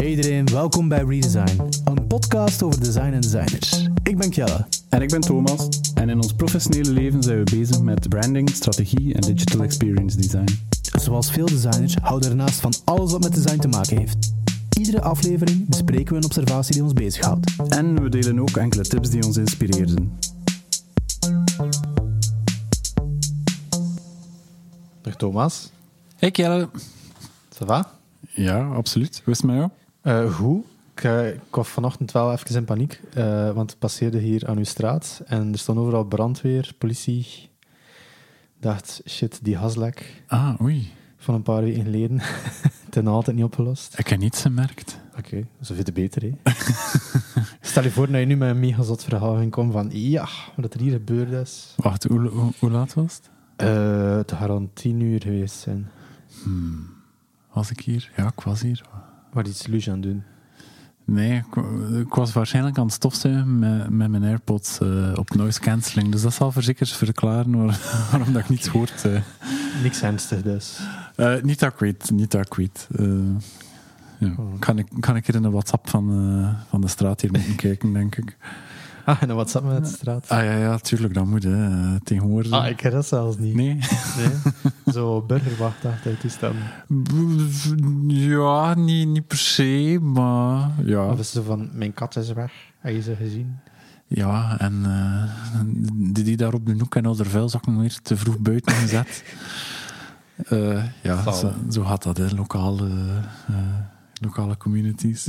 [0.00, 3.88] Hey iedereen, welkom bij Redesign, een podcast over design en designers.
[4.02, 4.66] Ik ben Kjelle.
[4.88, 5.68] En ik ben Thomas.
[5.94, 10.58] En in ons professionele leven zijn we bezig met branding, strategie en digital experience design.
[11.00, 14.32] Zoals veel designers houden we ernaast van alles wat met design te maken heeft.
[14.78, 17.56] Iedere aflevering bespreken we een observatie die ons bezighoudt.
[17.68, 20.18] En we delen ook enkele tips die ons inspireerden.
[25.02, 25.70] Dag Thomas.
[26.16, 26.68] Hey Kjelle.
[27.54, 27.92] Ça va?
[28.34, 29.20] Ja, absoluut.
[29.24, 29.70] Hoe is het met jou?
[30.02, 30.64] Uh, goed.
[30.94, 34.56] Ik, uh, ik, was vanochtend wel even in paniek, uh, want het passeerde hier aan
[34.56, 37.26] uw straat en er stond overal brandweer, politie.
[38.56, 40.22] Ik dacht, shit, die haslek.
[40.26, 40.92] Ah, oei.
[41.16, 42.20] Van een paar weken geleden.
[42.90, 43.98] Ten altijd niet opgelost.
[43.98, 44.98] Ik heb niets gemerkt.
[45.10, 46.32] Oké, okay, zoveel te beter, hè.
[47.60, 50.28] Stel je voor dat je nu met een mega zot verhaal ging komen van ja,
[50.56, 51.74] wat er hier gebeurd is.
[51.76, 53.30] Wacht, hoe, hoe, hoe laat was het?
[53.56, 55.90] Het rond tien uur geweest zijn.
[56.42, 56.88] Hmm.
[57.52, 58.10] Was ik hier?
[58.16, 58.82] Ja, ik was hier.
[59.32, 60.22] Wat iets luge aan doen?
[61.04, 61.62] Nee, ik,
[61.96, 66.12] ik, was waarschijnlijk aan het stofzuigen met, met mijn AirPods uh, op noise cancelling.
[66.12, 69.04] Dus dat zal verzekerd verklaren waar, waarom dat ik niets hoort.
[69.06, 69.20] Uh.
[69.82, 70.80] Niks ernstig dus?
[71.16, 72.88] Uh, niet dat ik weet, niet dat ik weet.
[74.18, 74.34] ja.
[74.36, 74.58] oh.
[74.58, 77.92] kan, ik, kan ik hier in de WhatsApp van, van de straat hier moeten kijken,
[77.92, 78.36] denk ik.
[79.04, 80.28] Ah, en een WhatsApp met de straat?
[80.28, 82.52] Ah ja, ja, tuurlijk, dat moet, hè, tegenwoordig.
[82.52, 83.54] Ah, ik heb dat zelfs niet.
[83.54, 83.78] Nee?
[84.16, 84.72] nee?
[84.92, 86.54] Zo burgerwachtachtig toestand.
[88.06, 91.10] Ja, niet, niet per se, maar ja.
[91.10, 93.58] Of is zo van, mijn kat is weg, heb je ze gezien?
[94.06, 95.22] Ja, en uh,
[96.12, 99.24] die, die daar op de hoek en al de vuilzakken weer te vroeg buiten gezet.
[100.50, 102.88] uh, ja, zo, zo, gaat dat, hè, lokale,
[103.50, 103.56] uh,
[104.20, 105.26] lokale communities.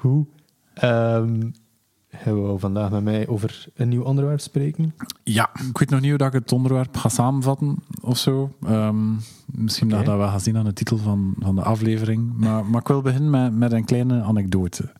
[0.00, 0.26] Hoe?
[0.84, 1.52] Um,
[2.22, 4.94] gaan we vandaag met mij over een nieuw onderwerp spreken?
[5.22, 8.56] Ja, ik weet nog niet hoe ik het onderwerp ga samenvatten of zo.
[8.68, 10.04] Um, misschien okay.
[10.04, 12.32] dat we wel gaan zien aan de titel van, van de aflevering.
[12.36, 14.92] Maar, maar ik wil beginnen met, met een kleine anekdote.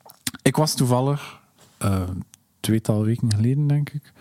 [0.42, 1.40] Ik was toevallig,
[1.84, 2.02] uh,
[2.60, 4.12] tweetal weken geleden denk ik,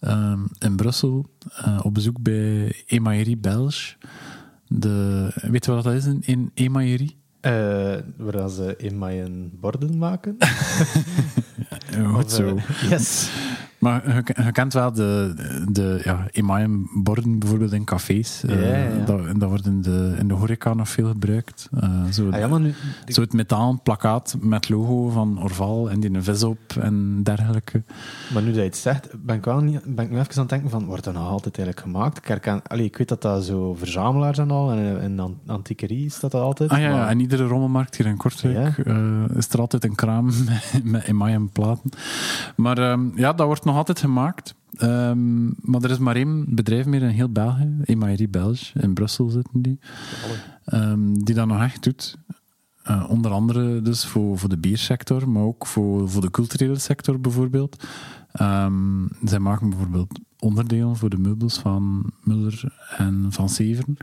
[0.00, 1.26] uh, in Brussel
[1.66, 3.94] uh, op bezoek bij Emaillerie Belge.
[4.66, 7.19] De, weet je wat dat is, in Emaillerie?
[7.42, 10.36] Uh, waar ze in mijn borden maken.
[12.14, 12.54] Goed zo.
[12.54, 13.30] Uh, yes.
[13.80, 15.34] Maar je, je, kent wel de,
[15.68, 16.26] de ja,
[16.94, 18.42] borden bijvoorbeeld in cafés.
[18.46, 18.90] Ja, ja, ja.
[18.90, 21.68] Uh, dat, dat wordt in de, in de horeca nog veel gebruikt.
[22.10, 22.74] zo, ah, ja, maar nu,
[23.06, 27.82] zo het metaal plakkaat met logo van Orval en die een vis op en dergelijke.
[28.32, 30.40] Maar nu dat je het zegt, ben ik, wel niet, ben ik nu even aan
[30.40, 32.18] het denken van, wordt dat nog altijd eigenlijk gemaakt?
[32.18, 36.20] Ik, herken, allee, ik weet dat dat zo verzamelaars en al, en in antiquerie is
[36.20, 36.70] dat, altijd.
[36.70, 37.08] Ah ja, maar...
[37.08, 39.26] en iedere rommelmarkt hier in Kortrijk ja.
[39.36, 40.24] is er altijd een kraam
[40.84, 41.90] met, met platen.
[42.56, 44.54] Maar um, ja, dat wordt nog altijd gemaakt.
[44.78, 49.28] Um, maar er is maar één bedrijf meer in heel België, Emaillerie Belge, in Brussel
[49.28, 49.78] zitten die,
[50.72, 52.18] um, die dat nog echt doet.
[52.88, 57.20] Uh, onder andere dus voor, voor de biersector, maar ook voor, voor de culturele sector
[57.20, 57.84] bijvoorbeeld.
[58.40, 63.96] Um, zij maken bijvoorbeeld onderdelen voor de meubels van Muller en van Severen.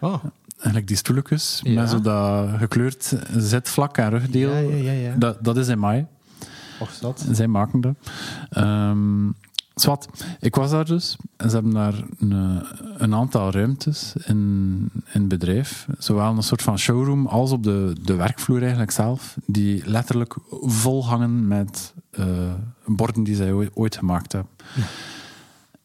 [0.00, 0.24] Oh.
[0.56, 1.80] Eigenlijk die stoeltjes, ja.
[1.80, 4.50] met zo dat gekleurd zetvlak en rugdeel.
[4.50, 6.06] Ja, ja, ja, dat, dat is emaille.
[6.80, 7.26] Och, dat.
[7.30, 7.94] Zij maken dat.
[8.56, 9.34] Um,
[9.74, 12.62] zwart, ik was daar dus en ze hebben daar een,
[12.96, 15.86] een aantal ruimtes in, in het bedrijf.
[15.98, 21.06] Zowel een soort van showroom als op de, de werkvloer eigenlijk zelf, die letterlijk vol
[21.06, 22.26] hangen met uh,
[22.86, 24.50] borden die zij ooit, ooit gemaakt hebben.
[24.74, 24.82] Ja.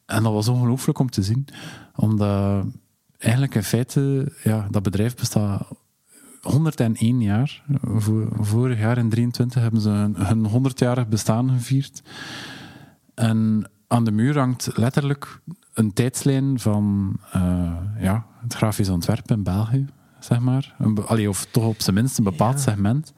[0.06, 1.48] En dat was ongelooflijk om te zien,
[1.96, 2.66] omdat
[3.18, 5.68] eigenlijk in feite, ja, dat bedrijf bestaat
[6.44, 7.64] 101 jaar.
[8.40, 12.02] Vorig jaar in 23 hebben ze hun 100-jarig bestaan gevierd.
[13.14, 15.40] En aan de muur hangt letterlijk
[15.74, 19.86] een tijdslijn van uh, ja, het grafisch ontwerp in België,
[20.20, 20.76] zeg maar.
[21.06, 22.62] Allee, of toch op zijn minst een bepaald ja.
[22.62, 23.14] segment.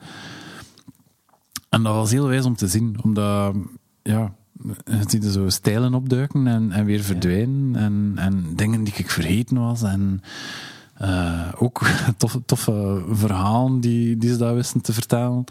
[1.70, 3.56] En dat was heel wijs om te zien, omdat
[4.04, 4.34] ja,
[4.86, 7.72] je ziet er zo stijlen opduiken en, en weer verdwijnen.
[7.72, 7.80] Ja.
[7.80, 9.84] En, en dingen die ik vergeten was.
[9.84, 10.22] En
[11.02, 11.82] uh, ook
[12.18, 15.44] toffe, toffe verhalen die, die ze daar wisten te vertellen.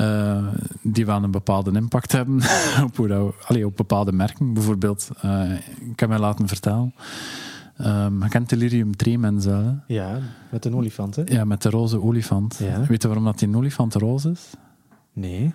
[0.00, 0.46] Uh,
[0.82, 2.36] die wel een bepaalde impact hebben
[2.86, 4.52] op, hoe dat, allee, op bepaalde merken.
[4.52, 5.52] Bijvoorbeeld, uh,
[5.90, 6.94] ik heb mij laten vertellen.
[7.80, 9.94] Um, je kent Delirium Tremens wel, hè?
[9.94, 10.18] Ja,
[10.50, 11.22] met een olifant, hè?
[11.24, 12.56] Ja, met de roze olifant.
[12.58, 12.86] Ja.
[12.86, 14.50] Weet je waarom dat die olifant roze is?
[15.12, 15.54] Nee.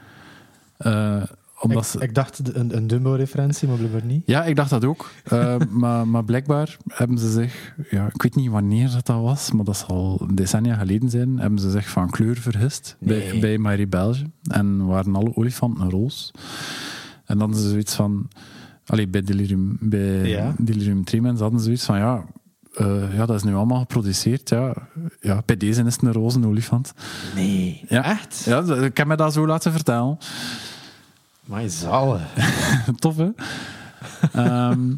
[1.61, 1.99] Omdat ik, ze...
[1.99, 4.23] ik, dacht een, een Dumbo-referentie, maar blijkbaar niet.
[4.25, 5.11] Ja, ik dacht dat ook.
[5.33, 9.51] uh, maar, maar blijkbaar hebben ze zich, ja, ik weet niet wanneer dat, dat was,
[9.51, 13.29] maar dat zal decennia geleden zijn, hebben ze zich van kleur vergist nee.
[13.29, 14.23] bij, bij Marie Belge.
[14.43, 16.31] En waren alle olifanten roos.
[17.25, 18.27] En dan is er zoiets van,
[18.85, 20.53] allee, bij Delirium, bij ja.
[20.57, 22.25] Delirium Tremens hadden ze zoiets van, ja,
[22.73, 24.49] eh, ja, dat is nu allemaal geproduceerd.
[24.49, 24.73] Ja.
[25.19, 26.93] Ja, bij deze is het een roze olifant.
[27.35, 27.83] Nee.
[27.87, 28.03] Ja.
[28.03, 28.43] Echt?
[28.45, 30.17] Ja, ik heb me dat zo laten vertellen.
[31.51, 32.27] Maar zalen.
[32.99, 33.29] Tof, hè?
[34.33, 34.93] Ehm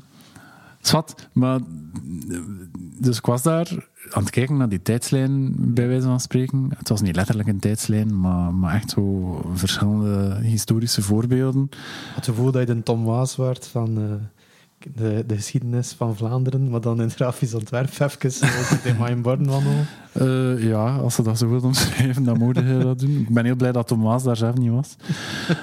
[0.88, 1.60] zwart, maar...
[3.00, 6.70] Dus ik was daar aan het kijken naar die tijdslijn, bij wijze van spreken.
[6.78, 11.70] Het was niet letterlijk een tijdslijn, maar, maar echt zo verschillende historische voorbeelden.
[12.16, 14.04] Het gevoel dat je een Tom Waas werd van eh,
[14.96, 19.48] de, de geschiedenis van Vlaanderen, maar dan in grafisch ontwerp even, het in mijn borden
[19.48, 19.88] wandelen.
[20.14, 23.20] Eh, ja, als ze dat zo willen omschrijven, dan moet je dat doen.
[23.20, 24.96] Ik ben heel blij dat Thomas daar zelf niet was.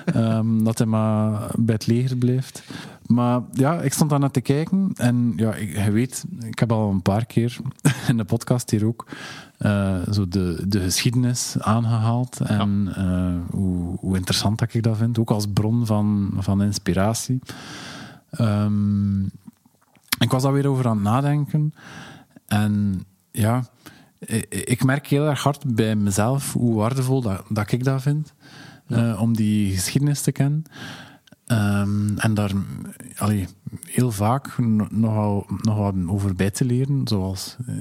[0.04, 2.62] Ehm, dat hij maar bij het leger blijft.
[3.06, 4.90] Maar ja, ik stond daar naar te kijken.
[4.96, 7.56] En ja, ik, je weet, ik heb al een paar keer
[8.08, 9.06] in de podcast hier ook
[9.58, 12.40] eh, zo de, de geschiedenis aangehaald.
[12.40, 15.18] En eh, hoe, hoe interessant dat ik dat vind.
[15.18, 17.40] Ook als bron van, van inspiratie.
[18.30, 19.22] Ehm,
[20.18, 21.74] ik was daar weer over aan het nadenken.
[22.46, 23.64] En ja,
[24.48, 28.34] ik, merk heel erg hard bij mezelf hoe waardevol dat, dat ik dat vind.
[28.86, 30.62] eh, om die geschiedenis te kennen.
[31.46, 32.50] Ehm, en daar
[33.16, 33.46] allee,
[33.86, 37.00] heel vaak no- nogal, nog wat over bij te leren.
[37.08, 37.74] Zoals eh,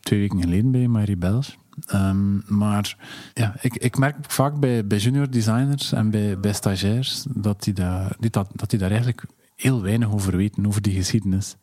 [0.00, 1.52] twee weken geleden bij Marie Belge.
[1.86, 2.96] Ehm, maar
[3.34, 7.74] ja, ik, ik merk vaak bij, bij junior designers en bij, bij stagiairs dat die,
[7.74, 9.24] daar, die dat, dat die daar eigenlijk
[9.58, 11.56] heel weinig over weten, over die geschiedenis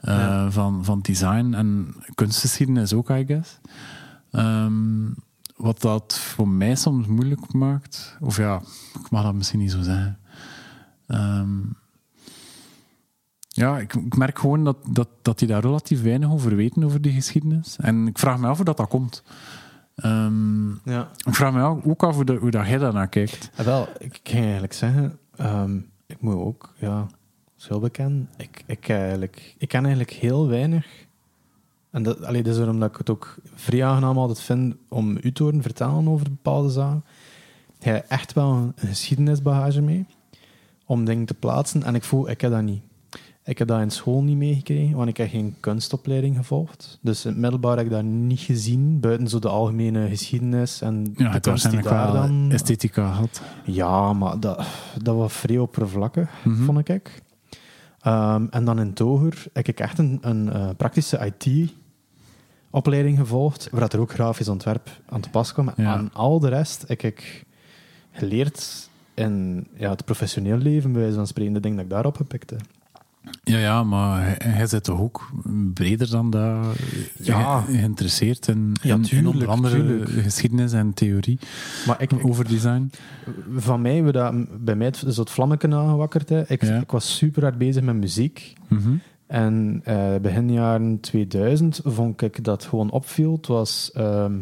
[0.00, 0.50] eh, Ja.
[0.50, 3.58] van, van design en kunstgeschiedenis ook, I guess.
[4.30, 5.08] Ehm,
[5.56, 8.62] wat dat voor mij soms moeilijk maakt, of ja,
[9.02, 10.18] ik mag dat misschien niet zo zeggen.
[11.06, 11.58] Ehm,
[13.48, 17.00] ja, ik, ik merk gewoon dat, dat, dat die daar relatief weinig over weten, over
[17.00, 17.76] die geschiedenis.
[17.80, 19.22] En ik vraag me af hoe dat, dat komt.
[19.94, 21.08] Ehm, Ja.
[21.26, 23.50] ik vraag me ook- af hoe, dat, hoe dat jij daarnaar kijkt.
[23.56, 25.18] Ah, wel, ik ging eigenlijk zeggen,
[26.06, 27.06] ik moet ook, ja,
[27.68, 28.28] heel bekend.
[28.36, 30.86] Ik, ik, eigenlijk, ik ken eigenlijk heel weinig.
[31.90, 35.18] En dat, allee, dat is waarom dat ik het ook vrij aangenaam altijd vind om
[35.22, 37.04] u te horen vertellen over bepaalde zaken.
[37.78, 40.06] Je hebt echt wel een, geschiedenisbagage mee
[40.86, 41.82] om dingen te plaatsen.
[41.82, 42.82] En ik voel, ik heb dat niet.
[43.44, 46.98] Ik heb dat in school niet meegekregen, want ik heb geen kunstopleiding gevolgd.
[47.02, 51.12] Dus in het middelbaar heb ik dat niet gezien, buiten zo de algemene geschiedenis en
[51.16, 52.50] Ja, de kunst die daar dan...
[52.52, 53.42] esthetica had.
[53.64, 54.66] Ja, maar dat,
[55.02, 56.64] dat was vrij oppervlakkig, Mhm.
[56.64, 57.22] vond ik.
[58.00, 61.32] Ehm, en dan in Toger heb ik echt een, een eh, praktische
[62.70, 65.68] IT-opleiding gevolgd, waar dat er ook grafisch ontwerp aan te pas kwam.
[65.68, 65.92] En Ja.
[65.92, 67.44] aan al de rest heb ik
[68.12, 72.16] geleerd in ja, het professioneel leven, bij wijze van spreken, de dingen dat ik daarop
[72.16, 72.56] gepikte.
[73.42, 75.30] Ja, ja, maar hij, zit toch ook
[75.74, 76.56] breder dan dat
[77.22, 77.60] Ja.
[77.60, 80.10] ge- geïnteresseerd in, Ja, in onder andere tuurlijk.
[80.10, 81.38] geschiedenis en theorie
[81.86, 82.90] Maar ik, over design.
[83.56, 84.34] van mij, we dat,
[84.64, 86.28] bij mij is dat vlammetje aangewakkerd.
[86.28, 86.48] Hè.
[86.50, 86.80] Ik, Ja.
[86.80, 88.52] ik was super hard bezig met muziek.
[88.68, 88.90] Mhm.
[89.26, 93.32] En eh, begin jaren 2000 vond ik dat gewoon opviel.
[93.32, 94.34] Het was ehm,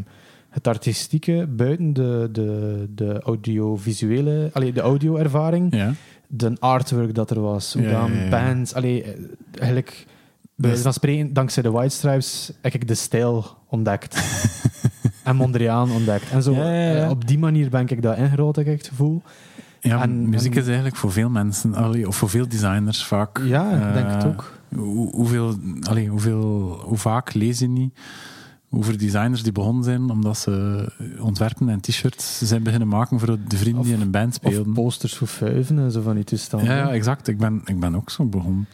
[0.51, 5.75] het artistieke buiten de, de, de audiovisuele, allee, de audio-ervaring.
[5.75, 5.93] Ja.
[6.29, 8.75] De artwork dat er was, hoe dan bands.
[8.75, 9.11] Allee, eh,
[9.53, 10.07] eigenlijk,
[10.55, 14.17] bij van spreken, dankzij de White Stripes heb ik de stijl ontdekt.
[15.25, 16.31] en Mondriaan ontdekt.
[16.31, 19.23] En zo, eh, op die manier ben ik dat ingerold, heb ik het gevoel.
[19.81, 23.41] Ja, En- muziek en- is eigenlijk voor veel mensen, allee, of voor veel designers vaak.
[23.45, 24.53] Ja, ik denk het eh, ook.
[24.75, 26.43] Hoe, hoeveel, allee, hoeveel,
[26.85, 27.99] hoe vaak lees je niet
[28.71, 30.87] over designers die begonnen zijn omdat ze
[31.21, 34.73] ontwerpen en t-shirts zijn beginnen maken voor de vrienden die in een band Of speelden.
[34.73, 36.69] posters voor vuiven en zo van die toestanden.
[36.69, 37.29] Ja, ja, exact.
[37.29, 38.69] Ik ben, ik ben ook zo begonnen.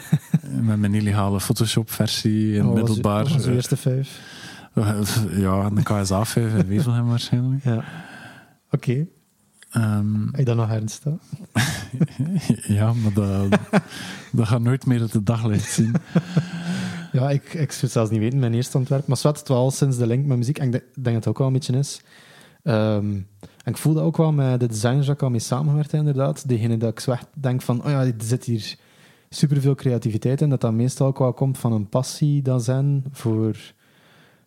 [0.62, 3.24] Met mijn illegale Photoshop-versie in was- middelbaar.
[3.28, 4.20] was de eerste vijf?
[4.74, 5.00] eh,
[5.36, 7.64] ja, en de KSA 5 in Wevelgem waarschijnlijk.
[7.64, 7.84] Ja.
[8.70, 9.06] Oké,
[9.70, 11.12] Ehm, heb je dat nog ernstig?
[12.78, 13.58] ja, maar dat,
[14.32, 15.94] dat gaat nooit meer het daglicht zien.
[17.12, 19.06] Ja, ik, ik zou het zelfs niet weten, mijn eerste ontwerp.
[19.06, 20.58] Maar zwart, het al sinds de link met muziek.
[20.58, 22.00] En ik denk, denk dat het ook wel een beetje is.
[22.62, 25.90] Ehm, en ik voel dat ook wel met de designers dat ik al mee samengewerkt
[25.90, 26.48] heb, inderdaad.
[26.48, 28.76] Degene dat ik echt denk van, oh ja, er zit hier
[29.30, 30.48] superveel creativiteit in.
[30.48, 33.56] Dat dat meestal ook wel komt van een passie dan zijn voor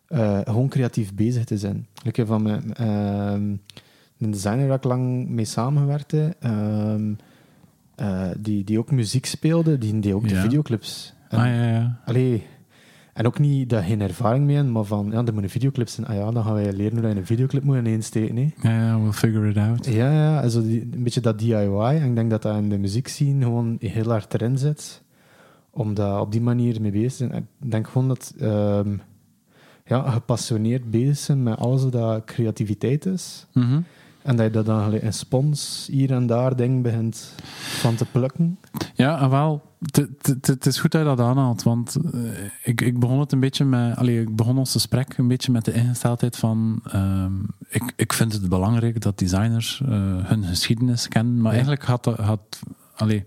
[0.07, 1.87] eh, gewoon creatief bezig te zijn.
[2.03, 3.55] Ik heb van mijn, ehm,
[4.17, 7.13] een designer dat ik lang mee samengewerkt heb, ehm,
[7.95, 11.13] eh, die, die ook muziek speelde, die deed ook de videoclips.
[11.31, 11.99] En- Ah ja, ja.
[12.05, 12.43] Allee,
[13.13, 16.07] en ook niet dat geen ervaring mee maar van, ja, er moet een videoclip zijn.
[16.07, 18.35] Ah ja, dan gaan wij leren hoe je een videoclip moet ineensteken.
[18.35, 18.49] Hè.
[18.69, 19.85] Ja, ja, we'll figure it out.
[19.85, 21.79] Ja, ja, also die, een beetje dat DIY.
[21.81, 25.01] En ik denk dat dat in de muziekscene gewoon heel hard erin zit.
[25.69, 27.47] Om daar op die manier mee bezig te zijn.
[27.61, 28.89] Ik denk gewoon dat ehm,
[29.85, 33.47] ja, gepassioneerd bezig zijn met alles wat dat creativiteit is.
[33.53, 33.79] Mhm.
[34.21, 37.33] En dat je dat dan in spons hier en daar ding begint
[37.79, 38.57] van te plukken.
[38.93, 39.61] Ja, en wel,
[40.51, 42.19] het- is goed dat je dat aanhaalt, want eh,
[42.63, 45.65] ik, ik begon het een beetje met, allee, ik begon ons gesprek een beetje met
[45.65, 47.33] de ingesteldheid van, ehm,
[47.69, 49.89] ik, ik vind het belangrijk dat designers eh,
[50.21, 51.51] hun geschiedenis kennen, maar Ja.
[51.51, 52.59] eigenlijk had, had,
[52.95, 53.23] allee,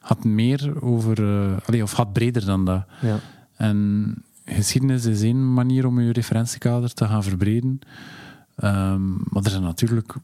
[0.00, 2.84] had meer over, eh, allee, of had breder dan dat.
[3.00, 3.18] Ja.
[3.56, 4.14] En
[4.44, 7.78] geschiedenis is één manier om je referentiekader te gaan verbreden.
[8.56, 10.14] Ehm, maar er zijn natuurlijk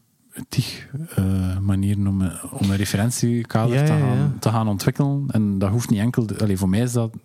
[0.49, 4.31] tig eh, manieren om, een- om een referentiekader Ja, te, gaan, ja.
[4.39, 5.25] te gaan ontwikkelen.
[5.27, 6.25] En dat hoeft niet enkel...
[6.41, 7.15] Allee, voor mij is dat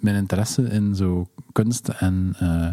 [0.00, 2.68] mijn interesse in zo kunst en eh,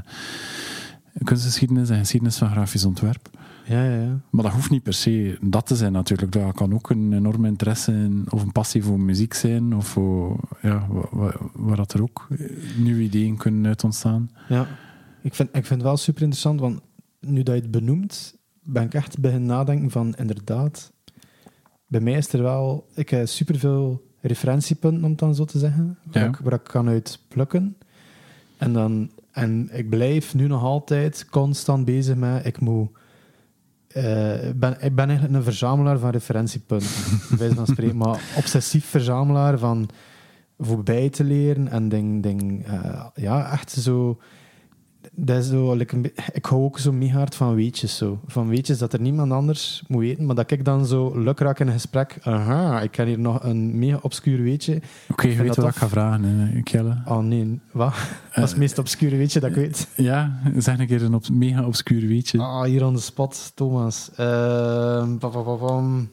[1.24, 3.30] kunstgeschiedenis en geschiedenis van grafisch ontwerp.
[3.66, 4.20] Ja, ja, ja.
[4.30, 6.32] Maar dat hoeft niet per se dat te zijn natuurlijk.
[6.32, 10.40] Dat kan ook een enorme interesse in, of een passie voor muziek zijn, of voor,
[10.62, 12.38] ja, wa- wa- waar, dat er ook eh,
[12.78, 14.30] nieuwe ideeën kunnen uit ontstaan.
[14.50, 14.68] Ja,
[15.22, 16.82] ik vind, ik vind het wel super interessant, want
[17.22, 20.92] nu dat je het benoemt, ben ik echt beginnen nadenken van inderdaad,
[21.88, 25.98] bij mij is er wel, ik heb superveel referentiepunten, om het dan zo te zeggen,
[26.12, 26.30] waar, Ja.
[26.30, 27.78] ik, waar ik kan uit plukken.
[28.58, 32.90] En, dan, en ik blijf nu nog altijd constant bezig met, ik moet...
[33.88, 36.88] eh, ik ben, ik ben eigenlijk een verzamelaar van referentiepunten,
[37.38, 39.90] wijze van spreken, maar obsessief verzamelaar van
[40.58, 44.20] voorbij te leren en ding, ding eh, ja, echt zo.
[45.24, 47.98] Dat is zo like een ik hou ook zo mega hard van weetjes.
[47.98, 48.20] Zo.
[48.26, 51.68] Van weetjes dat er niemand anders moet weten, maar dat ik dan zo lukraak in
[51.68, 52.18] een gesprek.
[52.22, 54.82] Aha, ik ken hier nog een mega obscuur weetje.
[55.10, 57.02] Oké, je weet dat wat ik ga vragen, eh, Kjelle.
[57.06, 57.94] Oh nee, wat?
[58.34, 59.88] Dat is het meest obscure weetje dat ik weet.
[59.96, 62.40] Ja, zeg een keer een op, mega obscuur weetje.
[62.40, 64.10] Ah, hier on the spot, Thomas.
[64.16, 66.10] Ehm, pa, pa, pa, pam.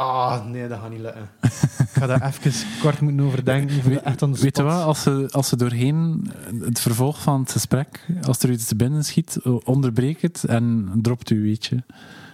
[0.00, 1.22] Ah, nee, dat gaat niet lukken.
[1.86, 3.82] ik ga daar even kort moeten overdenken.
[3.82, 6.30] Voor Weet- echt Weet je wat, als ze, als ze doorheen
[6.60, 10.90] het vervolg van het gesprek, als er iets te binnen schiet, eh, onderbreek het en
[11.02, 11.82] dropt uw weetje.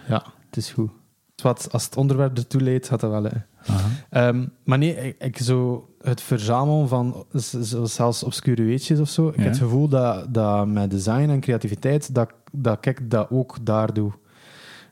[0.07, 0.91] Ja, het is goed.
[1.35, 3.29] Wat, als het onderwerp ertoe leidt, gaat dat wel.
[3.65, 3.87] Aha.
[4.09, 7.25] Ehm, maar nee, ik, ik zo het verzamelen van
[7.61, 9.27] zo zelfs obscure weetjes of zo.
[9.27, 9.41] Ik Ja.
[9.41, 13.93] heb het gevoel dat, dat met design en creativiteit, dat, dat ik dat ook daar
[13.93, 14.11] doe.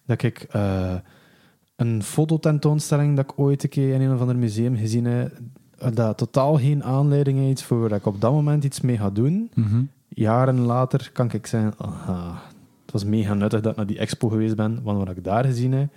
[0.06, 0.94] Dat ik eh,
[1.76, 5.38] een fototentoonstelling dat ik ooit een keer in een of ander museum gezien heb,
[5.94, 9.52] dat totaal geen aanleiding is voor waar ik op dat moment iets mee ga doen.
[9.54, 9.84] Mhm.
[10.10, 12.42] Jaren later kan ik zeggen, aha,
[12.82, 15.44] het was mega nuttig dat ik naar die expo geweest ben, want wat ik daar
[15.46, 15.94] gezien heb,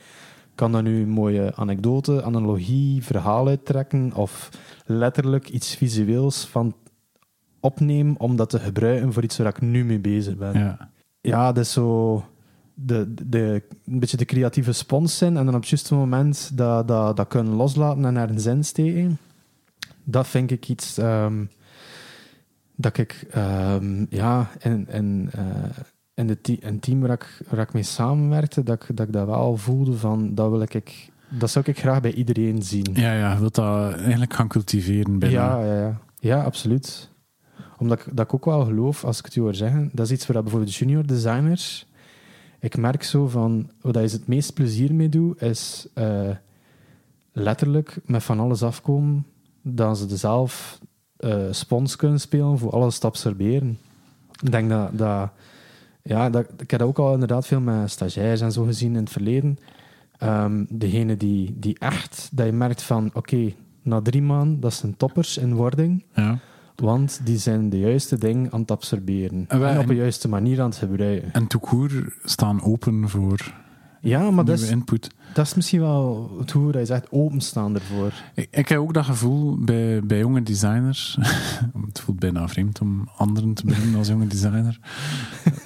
[0.54, 4.48] kan daar nu een mooie anekdote, analogie, verhaal uittrekken of
[4.86, 6.74] letterlijk iets visueels van
[7.60, 10.58] opnemen om dat te gebruiken voor iets waar ik nu mee bezig ben.
[10.58, 11.52] Ja, Ja.
[11.52, 12.24] dat is zo
[12.80, 16.88] de, de, een beetje de creatieve spons zijn en dan op het juiste moment dat,
[16.88, 19.18] dat, dat kunnen loslaten en naar een zin steken.
[20.04, 21.44] Dat vind ik iets ehm,
[22.74, 25.44] dat ik ehm, ja, in, in, eh,
[26.14, 29.06] in, de te- in het team waar ik, waar ik mee samenwerkte, dat ik, dat
[29.06, 32.86] ik dat wel voelde van dat wil ik, dat zou ik graag bij iedereen zien.
[32.92, 35.40] Ja, ja, je wilt dat eigenlijk gaan cultiveren binnen.
[35.40, 36.00] Ja, ja, ja.
[36.20, 37.10] ja, absoluut.
[37.78, 40.12] Omdat ik, dat ik ook wel geloof, als ik het u hoor zeggen, dat is
[40.12, 41.86] iets waar bijvoorbeeld junior designers,
[42.60, 46.30] ik merk zo van, wat je het meest plezier mee doet, is eh,
[47.32, 49.26] letterlijk met van alles afkomen,
[49.62, 50.78] dat ze er zelf
[51.16, 53.78] eh, spons kunnen spelen voor alles te absorberen.
[54.42, 55.30] Ik denk dat, dat
[56.02, 59.00] ja, dat, ik heb dat ook al inderdaad veel met stagiairs en zo gezien in
[59.00, 59.58] het verleden.
[60.18, 64.96] Ehm degene die, die echt, dat je merkt van, oké, na drie maanden, dat zijn
[64.96, 66.38] toppers in wording, Ja.
[66.80, 69.44] Want die zijn de juiste dingen aan het absorberen.
[69.48, 71.32] En op de juiste manier aan het gebruiken.
[71.32, 73.54] En toekoer staan open voor
[74.00, 75.10] Ja, maar dat is, input.
[75.32, 78.12] dat is misschien wel het hoe dat je zegt, openstaan ervoor.
[78.34, 81.18] Ik, ik heb ook dat gevoel bij, bij jonge designers.
[81.86, 84.78] het voelt bijna vreemd om anderen te benoemen als jonge designer.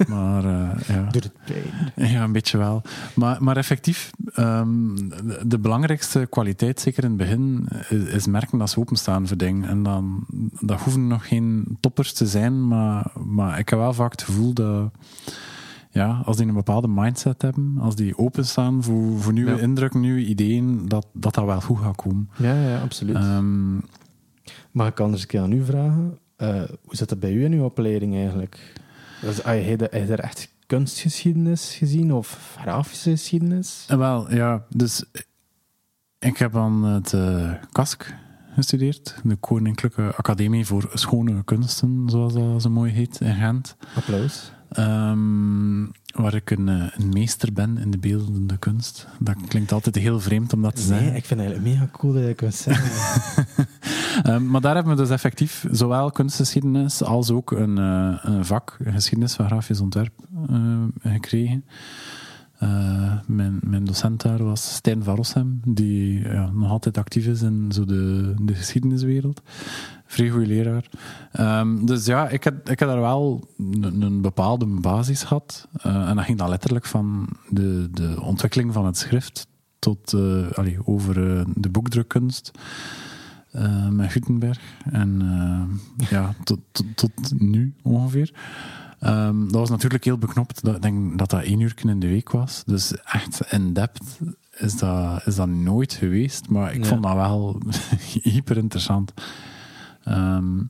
[0.07, 1.03] Maar eh, ja.
[1.11, 2.09] Doet het pijn.
[2.11, 2.81] Ja, een beetje wel.
[3.15, 8.57] Maar, maar effectief, ehm, de, de belangrijkste kwaliteit, zeker in het begin, is, is merken
[8.57, 9.69] dat ze openstaan voor dingen.
[9.69, 10.25] En dan,
[10.59, 14.53] dat hoeven nog geen toppers te zijn, maar, maar ik heb wel vaak het gevoel
[14.53, 14.91] dat,
[15.93, 19.57] ja, als die een bepaalde mindset hebben, als die openstaan voor, voor nieuwe Ja.
[19.59, 22.29] indrukken, nieuwe ideeën, dat, dat dat wel goed gaat komen.
[22.37, 23.15] Ja, ja, absoluut.
[23.15, 23.75] Ehm,
[24.71, 27.43] maar ik kan eens een keer aan u vragen, eh, hoe zit dat bij u
[27.43, 28.73] in uw opleiding eigenlijk?
[29.21, 33.85] Dus, ah, heb, je, er echt kunstgeschiedenis gezien of grafische geschiedenis?
[33.87, 35.03] En wel, ja, dus
[36.19, 38.13] ik heb aan het eh KASK
[38.55, 43.75] gestudeerd, de Koninklijke Academie voor Schone Kunsten, zoals dat zo mooi heet in Gent.
[43.95, 44.51] Applaus.
[44.73, 49.07] Ehm, waar ik een, eh, een meester ben in de beeldende kunst.
[49.19, 51.07] Dat klinkt altijd heel vreemd om dat te zeggen.
[51.07, 52.91] Nee, ik vind het eigenlijk mega cool dat je kunt zeggen.
[54.23, 58.77] Ehm, maar daar hebben we dus effectief zowel kunstgeschiedenis als ook een, eh, een vak,
[58.83, 60.13] geschiedenis van grafisch ontwerp,
[60.49, 61.65] eh, gekregen.
[63.25, 67.71] Mijn, mijn docent daar was Stijn van Rossem, die ja, nog altijd actief is in
[67.71, 69.41] zo de, de geschiedeniswereld.
[70.13, 70.89] Vrij goede leraar.
[71.31, 75.67] Ehm, dus ja, ik heb, ik heb daar wel een, een bepaalde basis gehad.
[75.81, 79.47] Eh, en dat ging dan letterlijk van de, de ontwikkeling van het schrift
[79.79, 82.51] tot uh, allee, over uh, de boekdrukkunst
[83.89, 84.59] met Gutenberg.
[84.91, 85.21] En
[86.09, 88.33] ja, tot, tot, tot, nu ongeveer.
[89.01, 90.67] Um, dat was natuurlijk heel beknopt.
[90.67, 92.63] Ik denk dat dat één uur in de week was.
[92.65, 94.19] Dus echt in depth
[94.57, 96.49] is dat, is dat nooit geweest.
[96.49, 96.87] Maar ik ja.
[96.87, 97.61] vond dat wel
[98.23, 99.13] hyper interessant.
[100.07, 100.69] Um,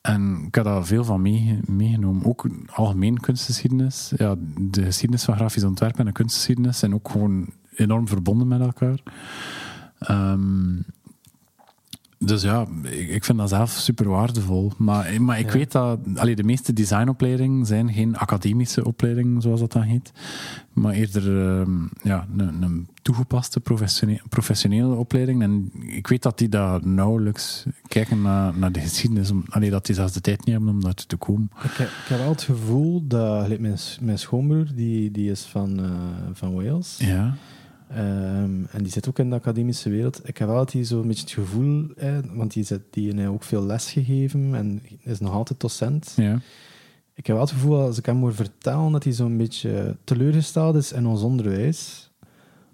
[0.00, 1.22] en ik heb daar veel van
[1.66, 2.24] meegenomen.
[2.24, 4.12] Ook algemeen kunstgeschiedenis.
[4.16, 8.60] Ja, de geschiedenis van grafisch ontwerp en de kunstgeschiedenis zijn ook gewoon enorm verbonden met
[8.60, 9.02] elkaar.
[10.10, 10.84] Um,
[12.18, 14.72] dus ja, ik, ik, vind dat zelf super waardevol.
[14.76, 15.52] Maar, maar ik ja.
[15.52, 20.12] weet dat allee, de meeste designopleidingen zijn geen academische opleidingen, zoals dat dan heet.
[20.72, 21.66] Maar eerder uh,
[22.02, 25.42] ja, een, een, toegepaste professionele, professionele opleiding.
[25.42, 29.30] En ik weet dat die daar nauwelijks kijken naar, naar de geschiedenis.
[29.30, 31.50] Om, allee, dat die zelfs de tijd niet hebben om daar te komen.
[31.62, 35.80] Ik, heb, ik heb wel het gevoel dat mijn, mijn schoonbroer, die, die is van,
[35.80, 35.90] uh,
[36.32, 36.96] van Wales.
[36.98, 37.36] Ja.
[37.90, 40.28] Um, en die zit ook in de academische wereld.
[40.28, 43.62] Ik heb altijd zo'n beetje het gevoel, eh, want die, zit, die heeft ook veel
[43.62, 46.12] les gegeven en is nog altijd docent.
[46.16, 46.40] Ja.
[47.14, 50.76] Ik heb wel het gevoel, als ik hem hoor vertellen, dat hij zo'n beetje teleurgesteld
[50.76, 52.10] is in ons onderwijs.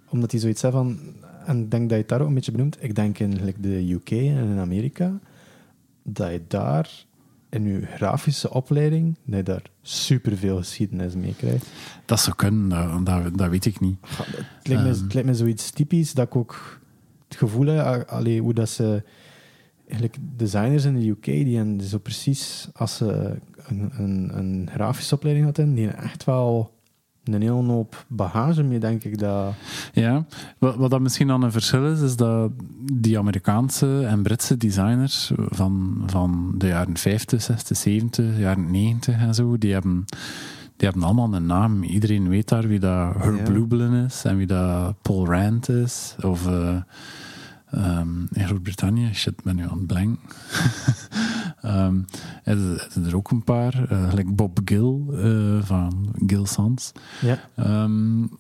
[0.09, 0.99] Omdat hij zoiets zei van,
[1.47, 3.61] en ik denk dat je het daar ook een beetje benoemt, ik denk in like,
[3.61, 5.19] de UK en in Amerika,
[6.03, 7.05] dat je daar
[7.53, 11.67] in je grafische opleiding, dat je daar superveel geschiedenis mee krijgt.
[12.05, 13.97] Dat zou kunnen, dat, dat, weet ik niet.
[14.01, 15.03] Het lijkt, me, um.
[15.03, 16.81] het lijkt me zoiets typisch dat ik ook
[17.29, 19.03] het gevoel heb, allee, hoe dat ze
[19.89, 25.15] eigenlijk designers in de UK, die en zo precies als ze een, een, een grafische
[25.15, 26.81] opleiding hadden, die echt wel
[27.25, 29.19] een hele hoop bagage mee, denk ik.
[29.19, 29.55] Dat...
[29.93, 30.25] Ja,
[30.59, 32.51] wat, wat dat misschien dan een verschil is, is dat
[32.93, 39.35] die Amerikaanse en Britse designers van, van de jaren 50, 60, 70, jaren 90 en
[39.35, 40.05] zo, die hebben,
[40.77, 41.83] die hebben allemaal een naam.
[41.83, 43.53] Iedereen weet daar wie dat Herb ja.
[43.53, 46.17] Lublin is en wie dat Paul Rand is.
[46.21, 46.77] Of uh,
[47.75, 50.19] um, in Groot-Brittannië, shit, ben nu aan het blank.
[51.65, 52.05] Um,
[52.45, 56.93] er, er ook een paar, uh, gelijk Bob Gill uh, van Gill Sans.
[57.21, 57.39] Ja.
[57.83, 58.39] Um,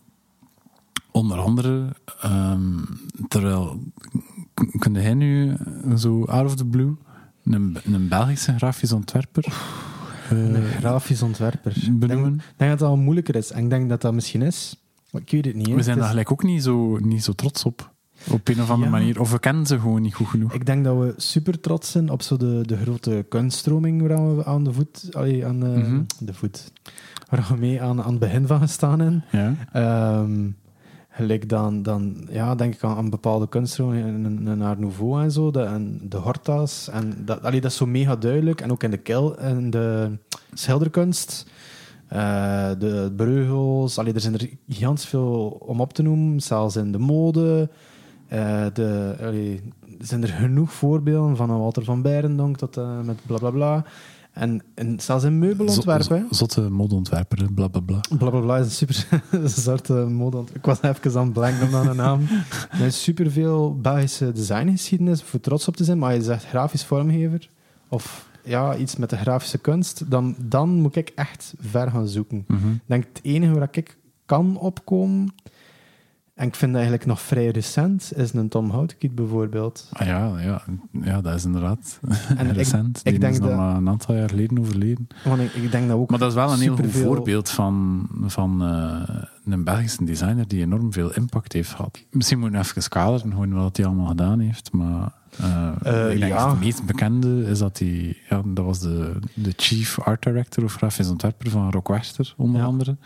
[1.10, 2.84] onder andere, um,
[3.28, 3.82] terwijl,
[4.78, 5.56] kun hij nu
[5.96, 6.96] zo out of the blue
[7.44, 9.52] een, een Belgische grafisch ontwerper
[10.32, 11.76] uh, een grafisch ontwerper.
[11.92, 12.34] benoemen?
[12.34, 13.50] Ik denk dat dat al moeilijker is.
[13.50, 14.76] En ik denk dat dat misschien is,
[15.10, 15.68] maar ik weet het niet.
[15.68, 17.91] We zijn daar gelijk ook niet zo, niet zo trots op.
[18.30, 18.96] Op een of andere ja.
[18.96, 19.20] manier.
[19.20, 20.52] Of we kennen ze gewoon niet goed genoeg.
[20.52, 24.44] Ik denk dat we super trots zijn op zo de, de grote kunststroming waar we
[24.44, 25.08] aan de voet...
[25.12, 26.06] Allee, aan de, mm -hmm.
[26.18, 26.72] de voet...
[27.28, 29.24] Waar we mee aan, aan het begin van gestaan zijn.
[29.72, 30.20] Ja.
[30.20, 30.56] Um,
[31.08, 35.32] gelijk dan, dan ja, denk ik aan, aan bepaalde kunststromingen, een, een Art Nouveau en
[35.32, 36.88] zo, de, en de Horta's.
[36.88, 38.60] En dat, allee, dat is zo mega duidelijk.
[38.60, 40.18] En ook in de, kel, in de
[40.52, 41.46] schilderkunst...
[42.12, 46.92] Uh, de Breugels, allee, er zijn er gigantisch veel om op te noemen, zelfs in
[46.92, 47.70] de mode...
[48.32, 49.60] Uh, de, allee,
[49.98, 53.50] zijn er genoeg voorbeelden van Walter van Beirendonk tot uh, met blablabla.
[53.50, 53.90] Bla, bla.
[54.32, 56.26] En, en zelfs in meubelontwerpen.
[56.30, 58.00] Zotte modeontwerper, blablabla.
[58.18, 59.26] Blablabla is een super
[59.90, 60.56] uh, modeontwerper.
[60.56, 62.20] Ik was even aan het blanken een naam.
[62.70, 67.48] Er is superveel Belgische designgeschiedenis voor trots op te zijn, maar je zegt grafisch vormgever
[67.88, 72.44] of ja, iets met de grafische kunst, dan, dan moet ik echt ver gaan zoeken.
[72.46, 72.72] Mm -hmm.
[72.72, 75.34] Ik denk het enige waar ik kan opkomen
[76.42, 79.88] en ik vind dat eigenlijk nog vrij recent, is een Tom Houtekiet bijvoorbeeld.
[79.92, 80.62] Ah ja, ja,
[81.02, 82.00] ja, dat is inderdaad
[82.36, 83.00] en recent.
[83.04, 85.08] Ik, ik denk is nog dat, maar een aantal jaar geleden overleden.
[85.24, 88.08] Want ik, ik denk dat ook maar dat is wel een heel goed voorbeeld van,
[88.24, 92.04] van uh, een Belgische designer die enorm veel impact heeft gehad.
[92.10, 95.12] Misschien moet je even kaderen, gewoon wat hij allemaal gedaan heeft, maar...
[95.40, 96.50] Uh, uh, ik denk ja.
[96.50, 100.74] het meest bekende is dat hij, ja, dat was de, de chief art director of
[100.74, 102.66] grafisch ontwerper van Rock Wester, onder ja.
[102.66, 102.96] andere.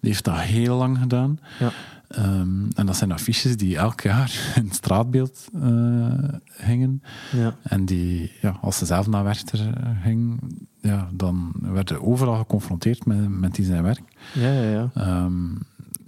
[0.00, 1.38] Die heeft dat heel lang gedaan.
[1.58, 1.72] Ja.
[2.18, 6.14] Um, en dat zijn affiches die elk jaar in het straatbeeld uh,
[6.62, 7.02] hingen.
[7.32, 7.56] Ja.
[7.62, 10.40] En die, ja, als ze zelf naar Werchter ging,
[10.80, 14.02] ja, dan werden overal geconfronteerd met, met die zijn werk.
[14.34, 15.24] Ja, ja, ja.
[15.24, 15.58] Um,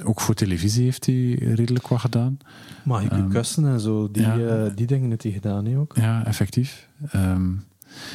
[0.05, 2.39] ook voor televisie heeft hij redelijk wat gedaan.
[2.85, 4.37] Mag ik um, kussen en zo, die, ja.
[4.37, 5.97] uh, die dingen heeft hij gedaan, he, ook.
[5.97, 6.89] Ja, effectief.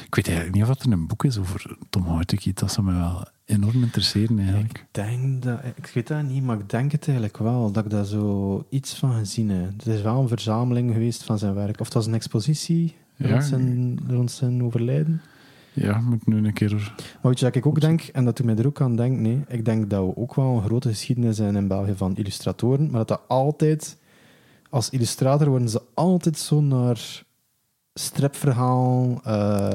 [0.06, 2.60] Ik weet eigenlijk niet of er een boek is over Tom Houtekiet.
[2.60, 4.78] Dat zou me wel enorm interesseren eigenlijk.
[4.78, 7.92] Ik denk dat, ik weet dat niet, maar ik denk het eigenlijk wel, dat ik
[7.92, 9.72] daar zo iets van gezien heb.
[9.78, 11.80] Het is wel een verzameling geweest van zijn werk.
[11.80, 13.30] Of het was een expositie ja.
[13.30, 15.22] rond, zijn, rond zijn overlijden.
[15.74, 16.94] Ja, moet nu een keer...
[16.96, 19.22] Maar weet je wat ik ook denk, en dat doet mij er ook aan denken,
[19.22, 22.90] nee, ik denk dat we ook wel een grote geschiedenis zijn in België van illustratoren,
[22.90, 23.98] maar dat dat altijd,
[24.70, 27.24] als illustrator worden ze altijd zo naar
[27.94, 29.74] stripverhaal eh,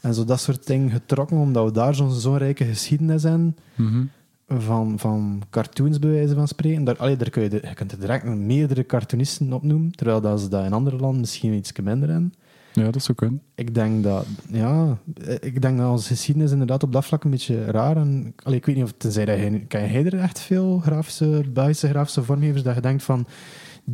[0.00, 4.02] en zo dat soort dingen getrokken, omdat we daar zo'n rijke geschiedenis hebben Mhm.
[4.48, 6.84] van, van cartoons, bij wijze van spreken.
[6.84, 10.40] Daar, allee, daar kun je, de- je kunt er direct meerdere cartoonisten opnoemen, terwijl dat
[10.40, 12.32] ze dat in andere landen misschien iets minder hebben.
[12.72, 13.42] Ja, dat zou kunnen.
[13.54, 14.98] Ik denk dat, ja,
[15.40, 18.66] ik denk dat onze geschiedenis inderdaad op dat vlak een beetje raar en, allee, ik
[18.66, 19.36] weet niet of, tenzij dat
[19.68, 23.26] ken jij er echt veel grafische, Belgische grafische vormgevers dat je denkt van,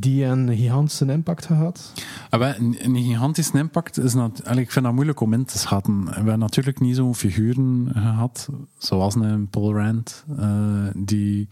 [0.00, 1.92] die een gigantische impact gehad?
[2.30, 5.58] Ah, een, een gigantische impact is nat- allee, ik vind dat moeilijk om in te
[5.58, 6.04] schatten.
[6.04, 11.48] We hebben natuurlijk niet zo'n figuren gehad, zoals een Paul Rand, eh, die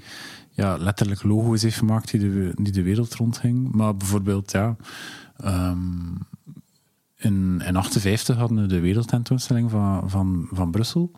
[0.51, 3.73] ja, letterlijk logo's heeft gemaakt die de, wereld rondging.
[3.73, 4.77] Maar bijvoorbeeld, ja,
[5.37, 5.79] ehm,
[7.17, 11.11] in, in 58 hadden we de wereldtentoonstelling van, Brussel.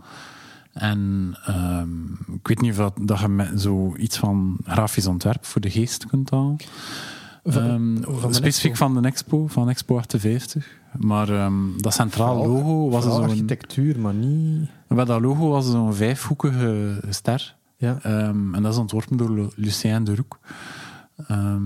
[0.72, 5.70] En ehm, ik weet niet of dat je met zoiets van grafisch ontwerp voor de
[5.70, 6.56] geest kunt halen.
[7.48, 8.87] Van- Ehm, van specifiek Expo.
[8.92, 10.66] van de Expo, van Expo 58.
[10.98, 13.22] Maar ehm, dat centraal Vooral- logo was zo'n...
[13.22, 14.68] architectuur, maar niet...
[14.88, 17.54] Bij dat logo was zo'n vijfhoekige ster.
[17.76, 17.98] Ja.
[18.02, 20.38] Ehm, en dat is ontworpen door Lu- Lucien de Roek.
[21.26, 21.56] Eh,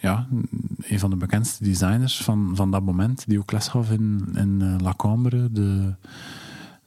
[0.00, 0.26] ja,
[0.82, 4.58] een van de bekendste designers van, van dat moment, die ook les gaf in, in
[4.62, 5.94] eh, La Cambre, de,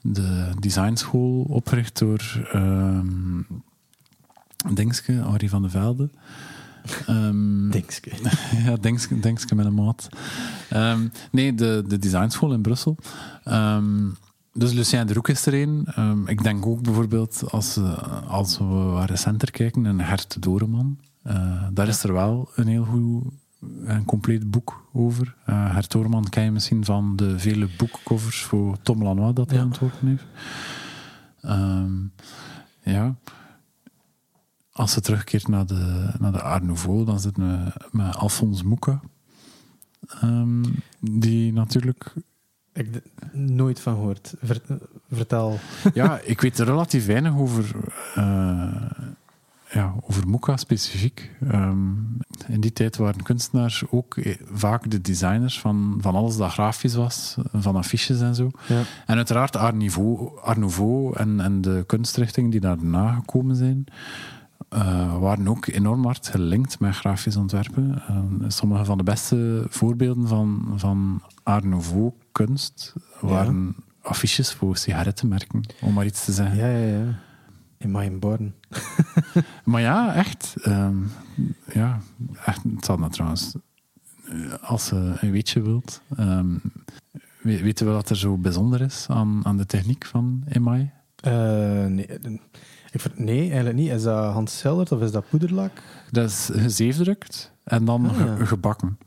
[0.01, 2.47] de designschool, opgericht door
[4.73, 6.09] Dingske, Henri van de Velde.
[7.05, 8.11] Ehm, Dingske.
[8.65, 10.09] ja, Dingske, Dingske met een maat.
[10.69, 12.97] Ehm, nee, de, de designschool in Brussel.
[13.43, 14.09] Ehm,
[14.53, 15.85] dus Lucien de Roek is er een.
[15.95, 20.97] Ehm, ik denk ook bijvoorbeeld, als, eh, als we wat recenter kijken, naar Hert Doreman.
[21.23, 23.23] Eh, daar is er wel een heel goed
[23.85, 25.35] en compleet boek over.
[25.45, 29.59] Eh Hert Doreman ken je misschien van de vele boekcovers voor Tom Lanois dat hij
[29.59, 29.65] Ja.
[29.65, 30.25] ontworpen heeft.
[31.41, 31.91] Ehm,
[32.83, 33.15] ja.
[34.75, 38.99] Als ze terugkeert naar de, naar de Art Nouveau, dan zitten we met Alphonse Mouka.
[40.21, 40.63] Ehm,
[40.99, 42.13] die natuurlijk...
[42.73, 44.15] Ik heb er nooit van.
[44.41, 44.61] Ver-
[45.11, 45.59] vertel.
[45.93, 47.75] Ja, ik weet er relatief weinig over,
[48.15, 48.85] eh
[49.75, 51.31] ja, over Mouka specifiek.
[51.49, 51.93] Ehm,
[52.47, 56.95] in die tijd waren kunstenaars ook eh, vaak de designers van, van alles dat grafisch
[56.95, 58.51] was, van affiches en zo.
[58.67, 58.81] Ja.
[59.05, 63.85] En uiteraard Art Nouveau, Art Nouveau en, en de kunstrichtingen die daarna gekomen zijn,
[64.75, 68.01] eh, waren ook enorm hard gelinkt met grafisch ontwerpen.
[68.07, 75.61] Eh, sommige van de beste voorbeelden van, van Art Nouveau kunst waren affiches voor sigarettenmerken,
[75.81, 76.57] om maar iets te zeggen.
[76.57, 77.19] Ja, ja, ja.
[77.77, 78.53] In mijn born.
[79.63, 80.55] Maar ja, echt.
[80.61, 80.95] ehm,
[81.73, 81.99] ja,
[82.45, 82.63] echt.
[82.63, 83.55] Het zal nou trouwens,
[84.25, 86.01] eh, als je een weetje wilt,
[87.41, 90.91] we- weten we wat er zo bijzonder is aan, aan de techniek van Emai?
[91.25, 92.31] Eh, nee, eh,
[93.15, 93.89] nee, eigenlijk niet.
[93.91, 95.71] Is dat Hans Seldert of is dat poederlak?
[96.11, 98.97] Dat is gezeefdrukt en dan Ah, ge- gebakken.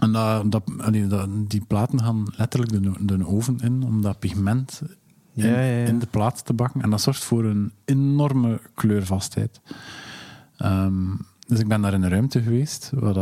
[0.00, 0.62] En dat, dat,
[1.48, 4.82] die platen gaan letterlijk de, de oven in om dat pigment
[5.34, 5.86] in, Ja, ja, ja.
[5.86, 6.82] in de plaat te bakken.
[6.82, 9.60] En dat zorgt voor een enorme kleurvastheid.
[10.56, 10.94] Ehm,
[11.46, 13.14] dus ik ben daar in een ruimte geweest waar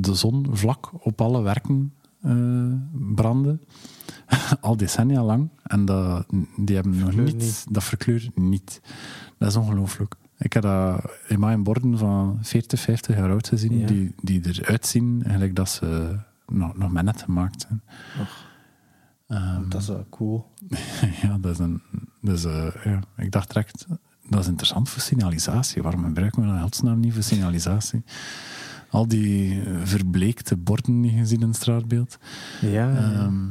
[0.00, 1.92] de zon vlak op alle werken
[2.22, 2.32] eh
[3.14, 3.58] brandde.
[4.60, 5.48] Al decennia lang.
[5.62, 8.80] En dat, die hebben nog niet, dat verkleurt niet.
[9.38, 10.14] Dat is ongelooflijk.
[10.38, 13.86] Ik heb dat in mijn borden van 40, 50 jaar oud gezien, Ja.
[13.86, 17.82] die, die eruit zien eigenlijk dat ze nog, nog maar net gemaakt zijn.
[19.28, 20.46] Ehm, Dat is wel cool.
[21.22, 21.82] ja, dat is een.
[22.20, 23.86] Dat is, eh, ja, ik dacht direct,
[24.28, 25.82] dat is interessant voor signalisatie.
[25.82, 28.02] Waarom gebruiken we dat in godsnaam niet voor signalisatie?
[28.90, 32.18] Al die eh, verbleekte borden die je ziet in het straatbeeld.
[32.60, 33.44] Ja, Ehm,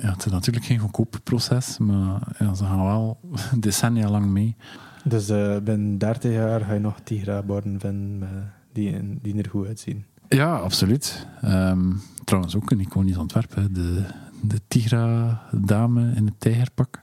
[0.00, 3.20] ja, het is natuurlijk geen goedkoop proces, maar ja, ze gaan wel
[3.60, 4.56] decennia lang mee.
[5.04, 10.04] dus eh, binnen 30 jaar ga je nog Tigra-borden vinden die, die er goed uitzien.
[10.28, 11.26] Ja, absoluut.
[11.40, 11.92] Ehm,
[12.24, 13.72] trouwens ook een iconisch ontwerp, hè.
[13.72, 14.04] De,
[14.40, 17.02] de Tigra-dame in het tijgerpak.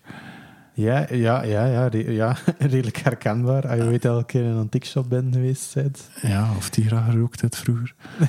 [0.79, 3.67] Ja, ja, ja, ja, re- ja, redelijk herkenbaar.
[3.67, 6.09] Als je weet elke keer in een antiek shop bent geweest bent.
[6.21, 7.95] Ja, of Tigra gerookt het vroeger.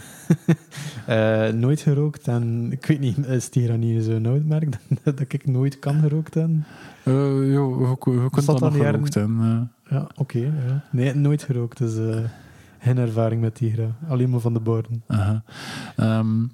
[1.06, 4.72] Eh, nooit gerookt en ik weet niet, is Tigra niet zo'n oud merk
[5.04, 6.64] dat, dat ik nooit kan gerookt hebben?
[7.04, 9.72] Ja, we, we kunnen Zat dat dan nog gerookt hebben.
[9.88, 10.38] Ja, oké.
[10.38, 10.84] ja.
[10.90, 12.24] Nee, nooit gerookt, dus eh,
[12.78, 13.86] geen ervaring met Tigra.
[14.08, 15.02] Alleen maar van de borden.
[15.96, 16.46] Ehm,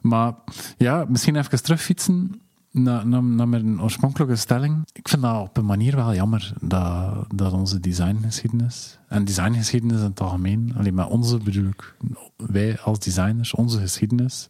[0.00, 0.32] maar
[0.76, 2.40] ja, misschien even terugfietsen
[2.70, 4.88] naar, naar, naar mijn oorspronkelijke stelling.
[4.92, 10.04] Ik vind dat op een manier wel jammer dat, dat onze designgeschiedenis, en designgeschiedenis in
[10.04, 11.94] het algemeen, alleen maar onze bedoel ik,
[12.36, 14.48] wij als designers, onze geschiedenis,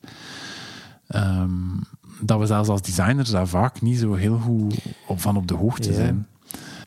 [1.06, 1.50] ehm,
[2.20, 4.74] dat we zelfs als designers daar vaak niet zo heel goed
[5.06, 5.94] op, van op de hoogte Ja.
[5.94, 6.26] zijn.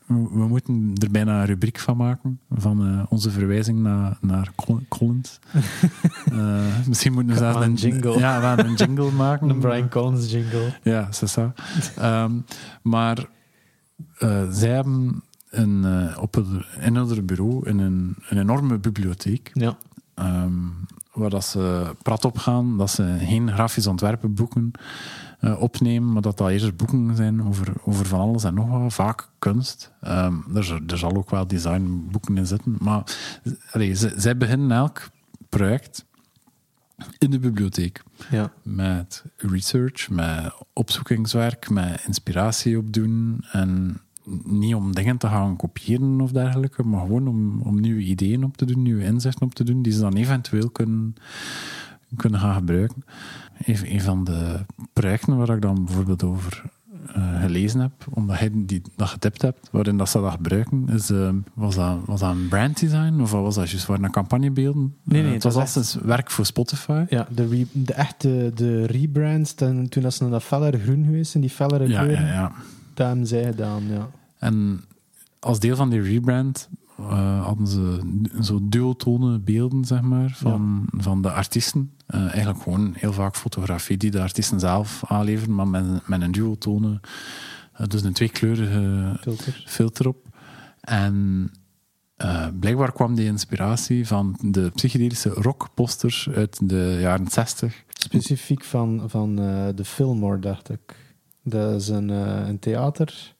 [0.06, 4.84] We, moeten er bijna een rubriek van maken, van eh, onze verwijzing naar, naar Col-
[4.88, 5.38] Collins.
[6.32, 8.18] Eh, misschien moeten we zelfs Een jingle.
[8.18, 9.48] Ja, we gaan een jingle maken.
[9.48, 10.72] Een Brian Collins jingle.
[10.82, 11.52] Ja, c'est ça.
[11.96, 12.32] Ehm,
[12.82, 13.26] maar
[14.18, 15.86] eh, zij hebben een,
[16.18, 16.46] op het,
[16.80, 19.50] in hun bureau een, een, een enorme bibliotheek.
[19.52, 19.76] Ja.
[20.14, 20.52] ehm,
[21.12, 24.70] waar dat ze prat op gaan, dat ze geen grafisch ontwerpen boeken
[25.44, 28.92] eh, opnemen, maar dat dat eerst boeken zijn over, over van alles en nog wat,
[28.94, 29.92] vaak kunst.
[30.00, 33.16] Ehm, er, zal- er zal ook wel designboeken in zitten, maar
[33.70, 35.10] allee, zij beginnen elk
[35.48, 36.04] project
[37.18, 38.52] in de bibliotheek Ja.
[38.62, 43.44] met research, met opzoekingswerk, met inspiratie opdoen.
[43.52, 44.00] En
[44.44, 48.56] niet om dingen te gaan kopiëren of dergelijke, maar gewoon om, om nieuwe ideeën op
[48.56, 51.14] te doen, nieuwe inzichten op te doen, die ze dan eventueel kunnen,
[52.16, 53.04] kunnen gaan gebruiken.
[53.64, 54.60] Een, een van de
[54.92, 56.62] projecten waar ik dan bijvoorbeeld over
[57.14, 61.10] eh, gelezen heb, omdat hij die, dat getipt hebt, waarin dat ze dat gebruiken, is,
[61.10, 63.86] eh, was, dat, was dat een branddesign of was dat juist?
[63.86, 64.94] Waren dat campagnebeelden?
[65.02, 67.04] Nee, nee, Eh, het was sinds werk voor Spotify.
[67.08, 71.04] Ja, de, re, de echte de rebrands, ten, toen dat ze naar dat fellere groen
[71.04, 72.52] geweest en die fellere Ja, kleuren, ja, ja.
[72.94, 74.08] dat hebben zij gedaan, ja.
[74.38, 74.84] En
[75.38, 78.00] als deel van die rebrand eh, hadden ze
[78.42, 81.92] zo duotonen beelden, zeg maar, van, van de artiesten.
[82.06, 86.32] Eh, eigenlijk gewoon heel vaak fotografie die de artiesten zelf aanleveren, maar met, met een
[86.32, 87.00] duotone,
[87.72, 89.64] eh, dus een tweekleurige Filter.
[89.66, 90.26] filter op.
[90.80, 91.50] En
[92.60, 97.84] blijkbaar kwam die inspiratie van de psychedelische rockposters uit de jaren 60.
[97.88, 99.36] Specifiek van, van
[99.74, 101.14] de Fillmore, dacht ik.
[101.42, 103.33] Dat is een, een theater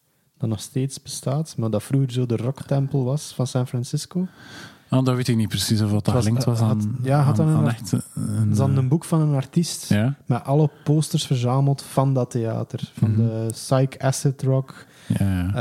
[0.48, 4.26] dat nog steeds bestaat, maar dat vroeger zo de rocktempel was van San Francisco.
[4.90, 7.20] Oh, dat weet ik niet precies of wat dat was- gelinkt was had- aan, ja,
[7.22, 10.14] had aan, een- echt een, Dat is dan een boek van een artiest Ja?
[10.26, 12.90] met alle posters verzameld van dat theater.
[12.98, 13.20] Van Mhm.
[13.20, 15.54] de Psych Acid Rock, Ja, ja.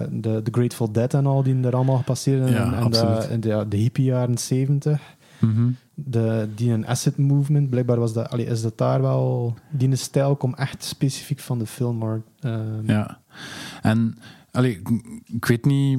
[0.00, 2.98] eh, de, de Grateful Dead en al die er allemaal gepasseerd en, en de,
[3.30, 5.00] en de, hippie jaren 70.
[5.38, 5.68] Mhm.
[6.04, 9.54] De, die een acid movement, blijkbaar was dat, allee, is dat daar wel...
[9.70, 12.22] Die stijl komt echt specifiek van de Fillmore.
[12.40, 13.20] eh, Ja.
[13.82, 14.18] En
[14.50, 14.80] allee,
[15.32, 15.98] ik weet niet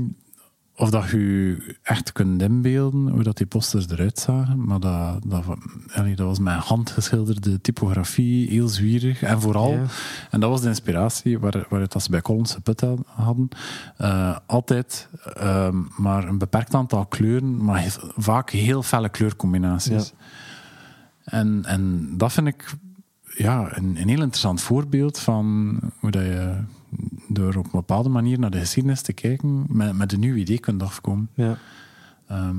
[0.79, 5.43] of dat je echt kunt inbeelden hoe dat die posters eruit zagen, maar dat, dat,
[5.93, 9.21] allee, dat was met handgeschilderde typografie, heel zwierig.
[9.21, 9.83] En vooral, Ja.
[10.29, 13.47] en dat was de inspiratie waar, waaruit dat ze bij Collins geput hadden,
[13.97, 20.13] eh, altijd ehm, maar een beperkt aantal kleuren, maar heel- vaak heel felle kleurcombinaties.
[21.23, 22.73] En, en dat vind ik
[23.37, 26.55] ja, een, een heel interessant voorbeeld van hoe dat je
[27.27, 30.59] door op een bepaalde manier naar de geschiedenis te kijken met, met een nieuw idee
[30.59, 31.29] kunt afkomen.
[31.33, 31.57] Ja.
[32.27, 32.57] Ehm,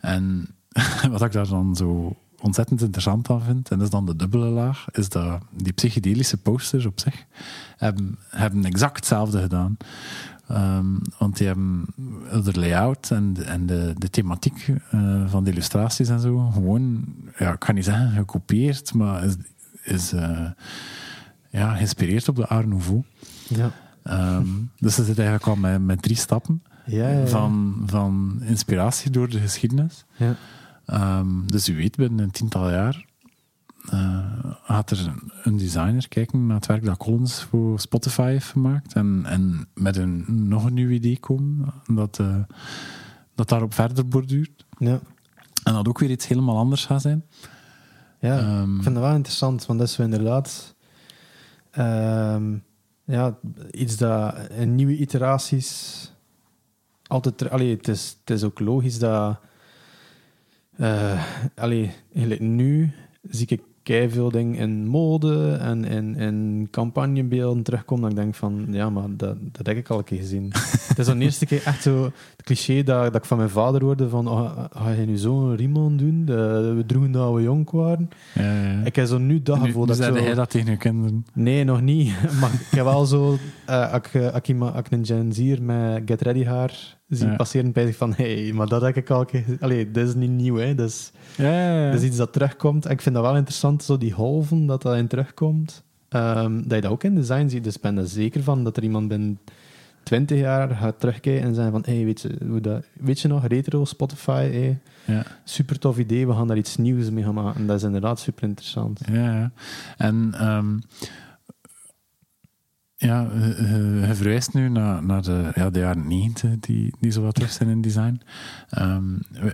[0.00, 0.48] en
[1.10, 4.48] wat ik daar dan zo ontzettend interessant aan vind, en dat is dan de dubbele
[4.48, 7.24] laag, is dat die psychedelische posters op zich
[7.76, 9.76] hebben, hebben exact hetzelfde gedaan.
[10.46, 10.86] Ehm,
[11.18, 11.86] want die hebben
[12.44, 17.04] de layout en de, en de, de thematiek eh, van de illustraties en zo gewoon,
[17.38, 19.34] ja, ik ga niet zeggen gekopieerd, maar is,
[19.82, 20.46] is eh,
[21.50, 23.02] ja, geïnspireerd op de Art Nouveau.
[23.48, 23.72] Ja.
[24.02, 29.28] Ehm, dus ze zit eigenlijk al met, met drie stappen Ja, van, van inspiratie door
[29.28, 30.04] de geschiedenis.
[30.16, 30.34] Ja.
[30.86, 33.04] Ehm, dus u weet, binnen een tiental jaar
[33.88, 34.26] eh,
[34.62, 38.92] gaat er een, een designer kijken naar het werk dat Collins voor Spotify heeft gemaakt
[38.92, 42.36] en, en met een, nog een nieuw idee komen dat, eh,
[43.34, 44.66] dat daarop verder borduurt.
[44.78, 45.00] Ja.
[45.64, 47.24] En dat ook weer iets helemaal anders gaat zijn.
[48.20, 50.74] Ja, Ehm, ik vind dat wel interessant, want dat is inderdaad
[51.70, 52.56] ehm,
[53.04, 53.38] ja,
[53.70, 56.12] iets dat in nieuwe iteraties
[57.06, 57.50] altijd...
[57.50, 59.40] Allee, het, is, het is ook logisch dat...
[60.76, 61.94] eh allee,
[62.38, 68.34] nu zie ik veel dingen in mode en in, in campagnebeelden terugkomen dat ik denk
[68.34, 70.52] van, ja, maar dat, dat heb ik al een keer gezien.
[70.88, 73.50] het is dan de eerste keer echt zo het cliché dat, dat ik van mijn
[73.50, 76.24] vader hoorde van, oh, ga je nu zo'n riem aan doen?
[76.24, 78.08] De- we droegen dat we jong waren.
[78.34, 78.80] ja, ja.
[78.84, 80.22] Ik heb zo nu dat gevoel dat zei zo...
[80.24, 81.24] hij dat tegen je kinderen.
[81.34, 82.12] Nee, nog niet.
[82.40, 83.36] Maar ik heb wel zo...
[83.66, 84.34] eh als, ik,
[84.76, 87.36] ik een Gen Z'er met Get Ready haar zie Ja.
[87.36, 88.12] passeren, ben ik van...
[88.16, 89.40] Hé, hey, maar dat heb ik al een keer...
[89.42, 89.60] gezien.
[89.60, 90.74] Allee, dit is niet nieuw, hè.
[90.74, 91.90] Dat is, Ja, ja, ja.
[91.90, 92.86] dat is iets dat terugkomt.
[92.86, 95.82] En ik vind dat wel interessant, zo die golven, dat dat in terugkomt.
[96.08, 97.64] Ehm, dat je dat ook in design ziet.
[97.64, 99.38] Dus ik ben er zeker van dat er iemand binnen
[100.02, 101.82] 20 jaar gaat terugkijken en zeggen van...
[101.86, 105.24] Hé, hey, weet, je, hoe dat, weet je nog, retro, Spotify, hey, ja.
[105.44, 107.60] super tof idee, we gaan daar iets nieuws mee gaan maken.
[107.60, 109.00] En dat is inderdaad super interessant.
[109.12, 109.50] Ja, ja.
[109.96, 110.78] En ehm,
[113.02, 113.66] Ja, je-
[114.02, 117.34] je je verwijst nu naar, naar de, ja, de jaren 90 die, die zo wat
[117.34, 118.20] terug zijn in design.
[118.70, 119.04] Ehm,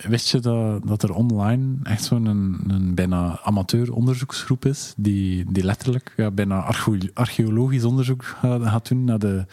[0.09, 5.53] wist je dat, dat er online echt zo'n een, een bijna amateur onderzoeksgroep is, die,
[5.53, 9.45] die letterlijk ja, bijna archeo- archeologisch onderzoek gaat, gaat doen naar de,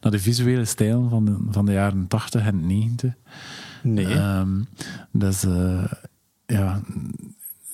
[0.00, 3.12] naar de visuele stijl van de, van de jaren 80 en 90?
[3.82, 4.06] Nee.
[4.14, 4.60] Ehm,
[5.12, 5.84] dat is, eh,
[6.46, 6.80] ja,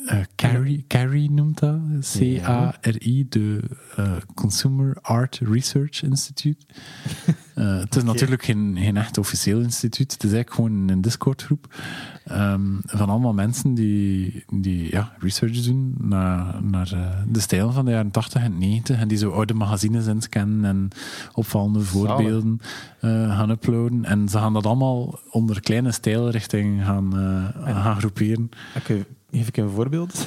[0.06, 1.78] eh, Carrie, Carrie noemt dat,
[2.18, 3.60] C-A-R-I, de
[3.96, 6.64] eh, Consumer Art Research Institute.
[7.54, 11.74] Eh, het is natuurlijk geen, geen echt officieel instituut, het is eigenlijk gewoon een Discord-groep
[12.24, 17.90] ehm, van allemaal mensen die, die ja, research doen naar, naar de stijl van de
[17.90, 20.88] jaren 80 en 90 en die zo oude magazines inscannen en
[21.32, 22.60] opvallende voorbeelden
[23.00, 24.04] gaan uploaden.
[24.04, 27.12] En ze gaan dat allemaal onder kleine stijlrichtingen gaan,
[27.64, 28.50] gaan groeperen.
[28.76, 30.12] Oké, geef ik een voorbeeld?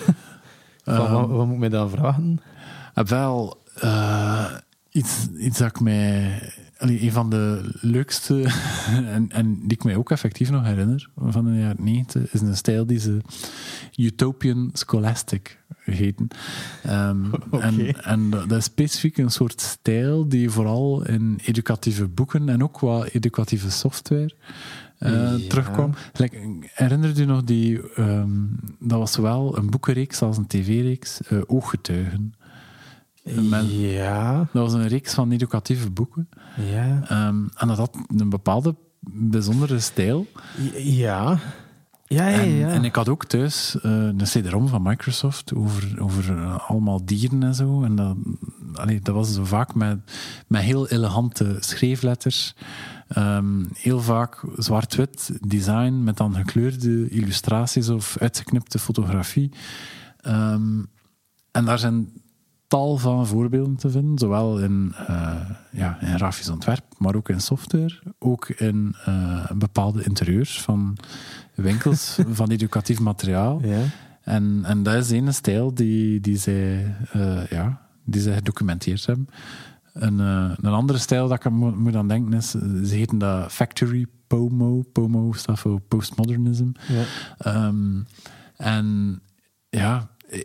[0.83, 2.39] van, Ehm, wat, wat moet ik mij dan vragen?
[2.93, 4.53] heb wel eh,
[4.91, 6.41] iets, iets dat ik mij.
[6.77, 8.41] allee, een van de leukste
[9.15, 12.55] en, en die ik mij ook effectief nog herinner van de jaren 90 is een
[12.57, 13.21] stijl die ze
[13.95, 16.27] Utopian Scholastic heten.
[16.83, 17.25] Ehm.
[17.51, 22.63] En, en dat dat is specifiek een soort stijl die vooral in educatieve boeken en
[22.63, 24.33] ook qua educatieve software
[24.97, 25.47] eh, Ja.
[25.49, 25.93] terugkwam.
[26.13, 26.37] Like,
[26.73, 28.29] herinner je nog die, ehm,
[28.79, 32.33] dat was zowel een boekenreeks als een tv-reeks, eh, Ooggetuigen.
[33.23, 36.29] Met- Ja, dat was een reeks van educatieve boeken.
[36.71, 38.75] ja, Ehm, en dat had een bepaalde
[39.11, 40.27] bijzondere stijl.
[40.77, 41.39] ja.
[42.09, 42.67] Ja, ja, En, ja.
[42.69, 47.43] en ik had ook thuis eh, een CD-ROM van Microsoft over, over eh, allemaal dieren
[47.43, 47.83] en zo.
[47.83, 48.15] En dat,
[48.73, 49.97] allee, dat was zo vaak met,
[50.47, 52.55] met heel elegante schreefletters.
[53.07, 59.51] Ehm, heel vaak zwart-wit design met dan gekleurde illustraties of uitgeknipte fotografie.
[60.21, 60.83] Ehm,
[61.51, 62.11] en daar zijn
[62.67, 67.41] tal van voorbeelden te vinden, zowel in, eh, ja, in grafisch ontwerp, maar ook in
[67.41, 70.97] software, ook in eh, bepaalde interieurs van
[71.55, 73.61] winkels van educatief materiaal.
[73.63, 73.81] ja.
[74.21, 79.27] En, en dat is een stijl die, die, zij, eh, ja, die zij gedocumenteerd hebben.
[79.99, 83.17] Een, eh, een andere stijl dat ik aan moet, aan denken is, eh, ze heten
[83.17, 84.83] dat Factory Pomo.
[84.91, 86.67] Pomo staat voor Postmodernism.
[86.87, 87.03] ja.
[87.37, 88.01] Ehm,
[88.55, 89.19] en
[89.69, 90.41] ja, eh,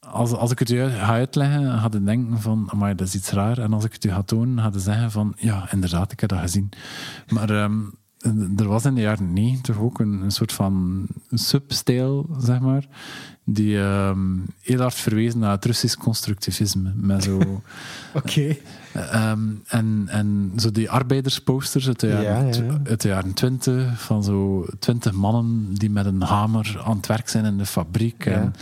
[0.00, 3.30] als, als ik het u ga uitleggen, ga je denken van, maar dat is iets
[3.30, 3.58] raar.
[3.58, 6.28] En als ik het u ga tonen, ga je zeggen van, ja, inderdaad, ik heb
[6.28, 6.68] dat gezien.
[7.28, 7.80] Maar ehm,
[8.56, 12.86] er was in de jaren negentig ook een, een soort van substijl, zeg maar,
[13.44, 16.92] die ehm, heel hard verwezen naar het Russisch constructivisme.
[16.94, 17.40] Met zo...
[18.14, 18.56] Oké.
[18.92, 24.02] Ehm, en, en zo die arbeidersposters uit de jaren, Ja, ja, uit de jaren 20,
[24.02, 28.24] van zo twintig mannen die met een hamer aan het werk zijn in de fabriek.
[28.24, 28.32] Ja.
[28.32, 28.54] En,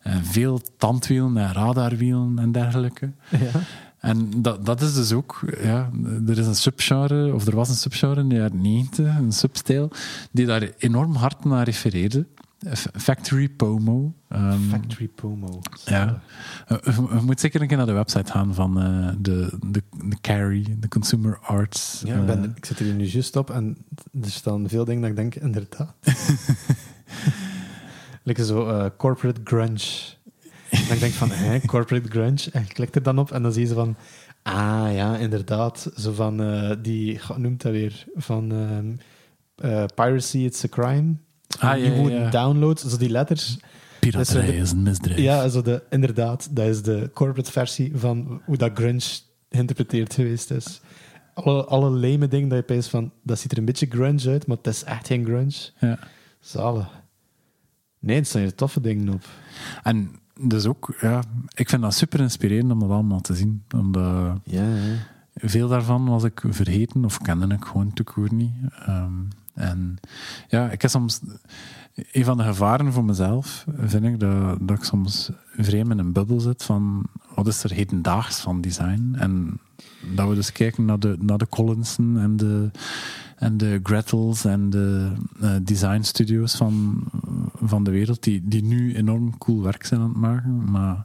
[0.00, 3.12] en veel tandwielen en radarwielen en dergelijke.
[3.30, 3.60] Ja.
[4.00, 5.90] En dat, dat is dus ook, ja,
[6.26, 9.90] er is een subgenre, of er was een subgenre in de jaren 90, een substijl,
[10.30, 12.26] die daar enorm hard naar refereerde.
[12.94, 14.14] Factory Pomo.
[14.28, 15.60] Ehm, Factory Pomo.
[15.84, 16.22] ja.
[16.66, 20.16] Eh, Je moet zeker een keer naar de website gaan van eh, de, de, de
[20.20, 22.02] CARI, de Consumer Arts.
[22.04, 23.76] Ja, eh, ik, ben, ik zit er hier nu juist op en
[24.22, 25.94] er staan veel dingen dat ik denk, inderdaad.
[28.22, 30.16] Lekker zo eh, corporate grunge.
[30.70, 32.50] En ik denk van, hè, corporate grunge.
[32.52, 33.96] En je klikt er dan op en dan zie je ze van,
[34.42, 35.90] ah ja, inderdaad.
[35.96, 38.04] Zo van, eh, die, hoe noemt dat weer?
[38.14, 38.92] Van ehm,
[39.72, 41.14] eh, Piracy, It's a Crime.
[41.58, 42.30] Ah, die ja, ja, wooden ja.
[42.30, 43.58] download, zo die letters.
[44.00, 45.18] Piraterij is is een misdrijf.
[45.18, 50.50] Ja, zo de, inderdaad, dat is de corporate versie van hoe dat grunge geïnterpreteerd geweest
[50.50, 50.80] is.
[51.34, 54.46] Alle, alle lame dingen dat je peest van, dat ziet er een beetje grunge uit,
[54.46, 55.70] maar het is echt geen grunge.
[55.80, 55.98] Ja.
[56.40, 56.88] Zalig.
[57.98, 59.24] Nee, staan hier toffe dingen op.
[59.82, 61.22] En dus ook, ja,
[61.54, 63.62] ik vind dat super inspirerend om dat allemaal te zien.
[63.74, 64.96] Omdat Ja, ja.
[65.34, 68.52] veel daarvan was ik vergeten of kende ik gewoon te koer niet.
[68.86, 69.12] Ehm,
[69.54, 69.96] en
[70.48, 71.20] ja, ik heb soms...
[72.12, 76.12] Een van de gevaren voor mezelf vind ik dat, dat ik soms vreemd in een
[76.12, 79.14] bubbel zit van wat is er hedendaags van design.
[79.18, 79.60] En
[80.14, 82.70] dat we dus kijken naar de, naar de Collinsen en de,
[83.38, 87.02] en de Gretels en de eh, design studios van,
[87.54, 90.70] van de wereld, die, die nu enorm cool werk zijn aan het maken.
[90.70, 91.04] Maar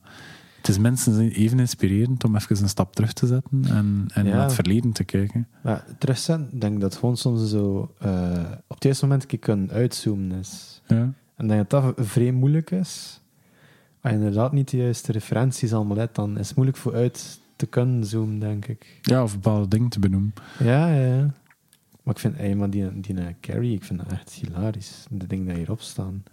[0.58, 4.34] het is minstens even inspirerend om even een stap terug te zetten en, en Ja.
[4.34, 5.48] naar het verleden te kijken.
[5.64, 8.12] Maar terugzetten, ik denk dat gewoon soms zo eh,
[8.68, 10.82] op het juiste moment kunnen uitzoomen is.
[10.88, 11.14] Ja.
[11.36, 13.22] En dat dat vrij moeilijk is.
[14.02, 17.40] Als je inderdaad niet de juiste referenties allemaal hebt, dan is het moeilijk voor uit
[17.56, 19.00] te kunnen zoomen, denk ik.
[19.02, 20.34] ja, of bepaalde dingen te benoemen.
[20.60, 21.34] Ja, ja, ja.
[22.04, 25.06] Maar ik vind, hey, maar die, die eh, Carrie, ik vind dat echt hilarisch.
[25.10, 26.24] De dingen die hierop staan.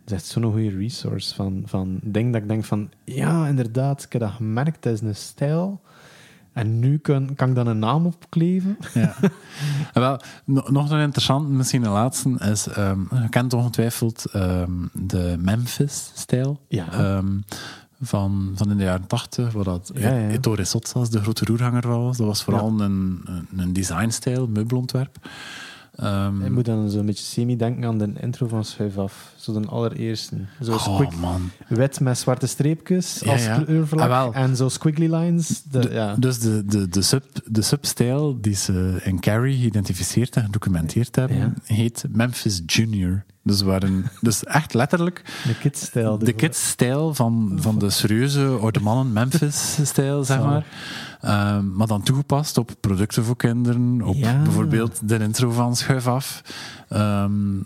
[0.00, 4.02] Het is echt zo'n goede resource van, van dingen dat ik denk van, ja, inderdaad,
[4.04, 5.80] ik heb dat gemerkt, dat is een stijl.
[6.52, 8.76] En nu kan, kan ik dan een naam opkleven.
[8.94, 9.14] Ja.
[9.92, 14.70] En wel, no- nog een interessant, misschien de laatste, is, ehm, je kent ongetwijfeld ehm,
[14.92, 16.60] de Memphis-stijl.
[16.68, 16.92] Ja.
[16.92, 17.38] Ehm,
[18.00, 20.28] van, van in de jaren tachtig, waar dat Ja, ja.
[20.28, 22.16] Ettore Sotsas de grote roerganger was.
[22.16, 22.80] Dat was vooral een,
[23.24, 25.16] een, een designstijl, meubelontwerp.
[25.94, 29.32] Ehm, Ik moet dan zo'n beetje semi-denken aan de intro van Schuif Af.
[29.40, 30.36] Zo de allereerste.
[30.62, 31.50] Zo oh squig- man.
[31.68, 34.10] wit met zwarte streepjes als kleurvlak.
[34.10, 35.62] Ah, en zo squiggly lines.
[35.70, 36.14] De, De- ja.
[36.18, 41.54] Dus de, de, de, sub, de substijl die ze in Carrie geïdentificeerd en gedocumenteerd hebben,
[41.64, 43.24] heet Memphis Junior.
[43.42, 46.18] Dus, waren, dus echt letterlijk de kids-stijl.
[46.18, 50.64] de kids-stijl van, van de serieuze oude mannen Memphis-stijl, zeg maar.
[51.20, 54.42] Ehm, maar dan toegepast op producten voor kinderen, op Ja.
[54.42, 56.42] bijvoorbeeld de intro van Schuif Af,
[56.88, 57.58] ehm,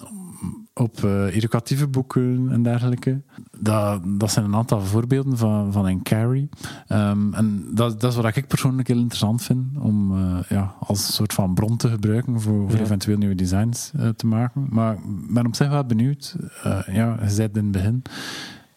[0.75, 3.23] op eh, educatieve boeken en dergelijke.
[3.61, 6.49] Dat, dat zijn een aantal voorbeelden van, van een carry.
[6.87, 11.07] Ehm, en dat, dat is wat ik persoonlijk heel interessant vind, om eh, ja, als
[11.07, 12.85] een soort van bron te gebruiken voor, voor Ja.
[12.85, 14.67] eventueel nieuwe designs eh, te maken.
[14.71, 16.37] Maar ik ben op zich wel benieuwd.
[16.87, 18.03] Ja, je zei het in het begin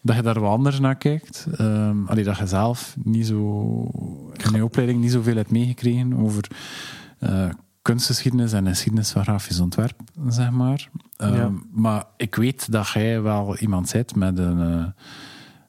[0.02, 1.46] dat je daar wat anders naar kijkt.
[2.06, 3.80] Allee, dat je zelf niet zo
[4.44, 6.48] in je opleiding niet zoveel hebt meegekregen over
[7.82, 10.88] kunstgeschiedenis en geschiedenis van grafisch ontwerp, zeg maar.
[11.18, 11.52] Ehm, Ja.
[11.72, 14.60] Maar ik weet dat jij wel iemand bent met een...
[14.60, 14.84] eh,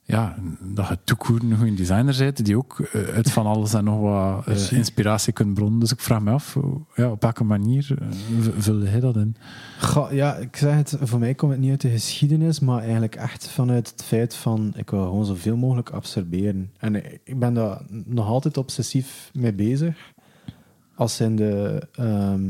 [0.04, 3.84] ja, dat je toekoer een goede designer bent, die ook eh, uit van alles en
[3.84, 5.80] nog wat eh, inspiratie kunt bronnen.
[5.80, 6.58] Dus ik vraag me af,
[6.96, 7.98] ja, op welke manier
[8.58, 9.36] vulde hij dat in?
[9.82, 13.16] Goh, ja, ik zeg het, voor mij komt het niet uit de geschiedenis, maar eigenlijk
[13.16, 16.72] echt vanuit het feit van, ik wil gewoon zoveel mogelijk absorberen.
[16.78, 19.98] En ik- ik ben daar nog altijd obsessief mee bezig.
[20.96, 21.82] Als in de...
[21.96, 22.42] ehm,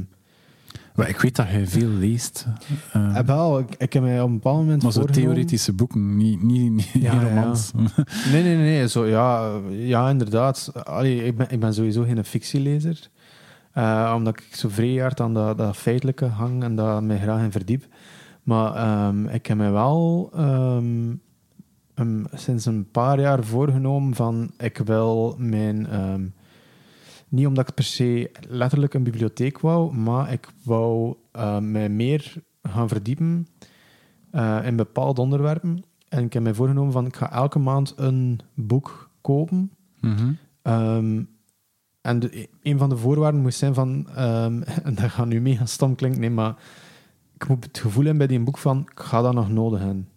[1.00, 2.46] Maar ik weet dat jij veel leest.
[2.94, 6.18] eh, wel, ik, ik heb mij op een bepaald moment Maar zo voorgenomen- theoretische boeken,
[6.18, 7.28] niet, niet, niet Ja, geen ja.
[7.28, 7.72] romans.
[8.32, 8.88] Nee, nee, nee.
[8.88, 10.72] Zo, ja, ja, inderdaad.
[10.84, 13.10] Allee, ik, ben, ik ben sowieso geen fictielezer.
[13.72, 17.44] Eh, omdat ik zo vrij hard aan dat, dat feitelijke hang en daar mij graag
[17.44, 17.86] in verdiep.
[18.44, 21.14] Maar ehm, ik heb mij wel ehm,
[22.34, 25.88] sinds een paar jaar voorgenomen van ik wil mijn...
[25.88, 26.22] ehm,
[27.30, 32.34] niet omdat ik per se letterlijk een bibliotheek wou, maar ik wou eh, mij meer
[32.62, 33.48] gaan verdiepen
[34.32, 35.84] eh, in bepaalde onderwerpen.
[36.08, 39.72] En ik heb mij voorgenomen van ik ga elke maand een boek kopen.
[40.00, 40.32] Mhm.
[40.62, 41.24] Ehm,
[42.02, 45.66] en de, een van de voorwaarden moest zijn van, ehm, en dat gaat nu mega
[45.66, 46.56] stom klinken, nee, maar
[47.34, 50.10] ik moet het gevoel hebben bij die boek van, ik ga dat nog nodig hebben.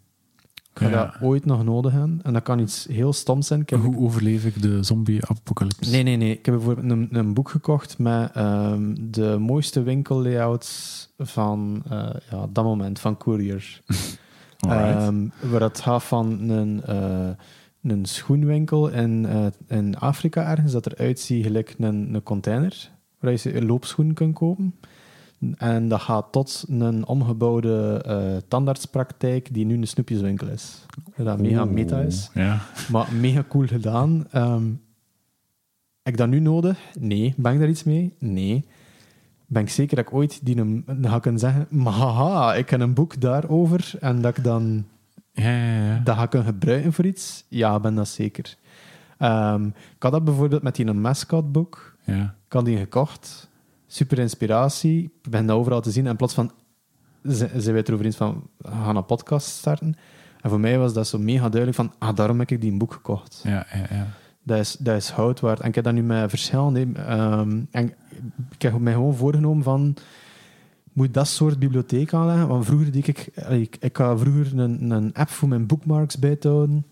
[0.74, 1.04] Ik ga Ja.
[1.04, 2.20] dat ooit nog nodig hebben.
[2.22, 3.60] En dat kan iets heel stoms zijn.
[3.60, 5.90] Ik Hoe overleef ik de zombie-apocalypse?
[5.90, 6.30] Nee, nee, nee.
[6.38, 12.46] Ik heb bijvoorbeeld een, een boek gekocht met ehm, de mooiste winkellayouts van eh, ja,
[12.52, 13.80] dat moment, van Courier.
[14.68, 17.28] Ehm, waar het gaat van een, eh,
[17.82, 19.46] een schoenwinkel in, eh,
[19.78, 24.34] in Afrika ergens, dat eruit ziet gelijk een, een container, waar je een loopschoen kunt
[24.34, 24.74] kopen.
[25.56, 30.84] En dat gaat tot een omgebouwde eh, tandartspraktijk die nu een snoepjeswinkel is.
[31.16, 32.30] Dat mega Oeh, meta is.
[32.34, 32.60] Ja.
[32.90, 34.26] Maar mega cool gedaan.
[34.30, 34.64] Ehm,
[36.02, 36.78] heb ik dat nu nodig?
[37.00, 37.34] Nee.
[37.36, 38.14] Ben ik daar iets mee?
[38.18, 38.64] Nee.
[39.46, 42.70] Ben ik zeker dat ik ooit die een, dan ga kunnen zeggen, maar haha, ik
[42.70, 44.84] heb een boek daarover en dat ik dan
[45.32, 45.98] Ja, ja, ja.
[46.04, 47.44] dat ga kunnen gebruiken voor iets?
[47.48, 48.56] Ja, ben dat zeker.
[49.18, 51.96] Ehm, ik had dat bijvoorbeeld met die een mascot boek.
[52.04, 52.34] ja.
[52.46, 53.50] Ik had die gekocht.
[53.92, 55.02] Super inspiratie.
[55.22, 56.06] Ik ben dat overal te zien.
[56.06, 56.50] En plots van,
[57.22, 59.94] z- zijn wij erover eens van, we gaan een podcast starten.
[60.40, 62.92] En voor mij was dat zo mega duidelijk van, ah, daarom heb ik die boek
[62.92, 63.40] gekocht.
[63.44, 64.06] Ja, ja, ja.
[64.42, 65.60] Dat is, dat is hout waard.
[65.60, 66.86] En ik heb dat nu met verschillende...
[66.94, 67.92] ehm, en
[68.50, 69.94] ik heb mij gewoon voorgenomen van...
[70.92, 72.48] Moet dat soort bibliotheek aanleggen?
[72.48, 73.26] Want vroeger deed ik...
[73.48, 76.86] Ik, ik had vroeger een, een app voor mijn bookmarks bij te houden.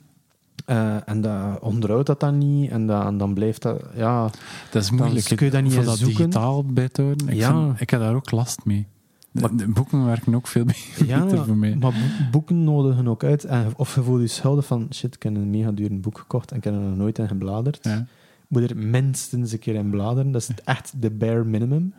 [0.70, 2.70] Eh, en dat onderhoudt dat dan niet.
[2.70, 3.82] En, dat, en dan blijft dat...
[3.94, 4.30] Ja,
[4.70, 5.24] Dat is moeilijk.
[5.36, 6.16] kun je dat niet dat zoeken.
[6.16, 6.64] digitaal.
[6.74, 7.50] Ik, Ja.
[7.50, 8.86] vind- ik heb daar ook last mee.
[9.30, 10.64] Maar- de boeken werken ook veel
[10.98, 11.76] beter ja voor mij.
[11.76, 13.44] maar bo- boeken nodigen ook uit.
[13.44, 14.86] En, of je voelt je schuldig van...
[14.92, 17.28] Shit, ik heb een mega duur boek gekocht en ik heb er nog nooit in
[17.28, 17.78] gebladerd.
[17.82, 18.06] Ja.
[18.48, 20.32] moet er minstens een keer in bladeren.
[20.32, 21.94] Dat is echt de bare minimum.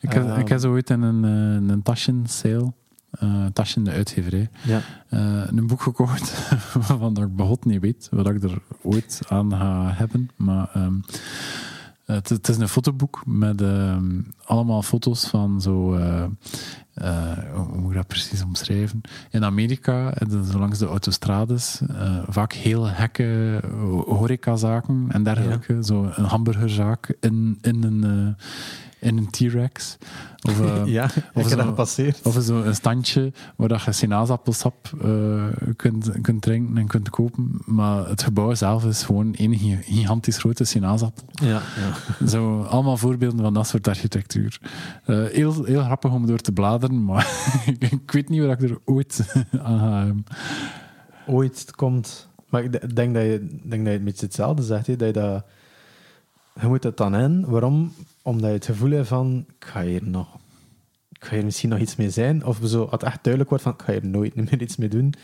[0.00, 0.40] Ik, heb, Ehm.
[0.40, 2.72] ik heb zo ooit in een, eh, een Taschen sale,
[3.10, 4.80] eh Taschen de uitgeverij, Ja.
[5.08, 6.48] eh, een boek gekocht
[6.86, 10.30] waarvan ik begot niet weet wat ik er ooit aan ga hebben.
[10.36, 10.94] Maar ehm,
[12.04, 15.98] het, het is een fotoboek met ehm, allemaal foto's van zo.
[16.98, 19.00] Eh, hoe moet ik dat precies omschrijven?
[19.30, 20.12] In Amerika,
[20.56, 25.84] langs de autostrades, eh, vaak heel gekke ho- horecazaken en dergelijke.
[25.84, 29.96] Zo een hamburgerzaak in, in, een, eh, in een T-Rex.
[30.48, 32.20] Of, eh, ja, of zo- gepasseerd.
[32.22, 35.44] of zo een standje waar dat je sinaasappelsap eh,
[35.76, 37.50] kunt, kunt drinken en kunt kopen.
[37.64, 41.24] Maar het gebouw zelf is gewoon één gi- gigantisch grote sinaasappel.
[41.32, 41.60] Ja,
[42.20, 42.26] ja.
[42.26, 44.60] Zo, allemaal voorbeelden van dat soort architectuur.
[45.04, 47.50] Heel, heel grappig om door te bladeren, maar
[47.90, 50.24] ik weet niet waar ik er ooit aan
[51.26, 52.28] ooit komt.
[52.48, 54.86] Maar ik de- denk dat je, denk dat je het hetzelfde zegt.
[54.86, 54.96] Hè?
[54.96, 55.44] Dat je, dat,
[56.60, 57.44] je moet het dan in.
[57.46, 57.92] Waarom?
[58.22, 59.44] Omdat je het gevoel hebt van...
[59.58, 60.38] Ik ga hier nog...
[61.12, 62.44] Ik ga hier misschien nog iets mee zijn.
[62.44, 63.72] Of zo, als het echt duidelijk wordt van...
[63.72, 65.14] Ik ga hier nooit meer iets mee doen.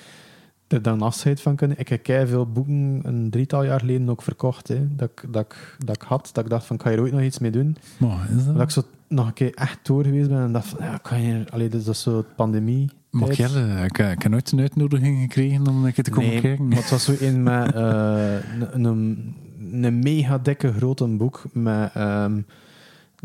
[0.75, 1.79] Er dan afscheid van kunnen.
[1.79, 4.69] Ik heb veel boeken een drietal jaar geleden ook verkocht.
[4.69, 4.97] Hè?
[4.97, 6.31] Dat, ik, dat, ik, dat ik had.
[6.33, 6.77] Dat ik dacht van...
[6.77, 7.77] Ik ga hier ooit nog iets mee doen.
[7.99, 8.55] Maar is dat?
[8.55, 10.39] Dat ik zo nog een keer echt door geweest ben.
[10.39, 10.79] En dacht van...
[10.81, 11.47] Ja, ik ga hier...
[11.51, 12.91] Allee, dit is zo pandemie.
[13.11, 16.41] Maar Gerre, ik, ik heb nooit een uitnodiging gekregen om een keer te komen nee,
[16.41, 16.69] kijken.
[16.69, 18.35] maar het was zo een met eh,
[18.73, 19.35] een, een,
[19.85, 22.41] een mega dikke grote boek met ehm,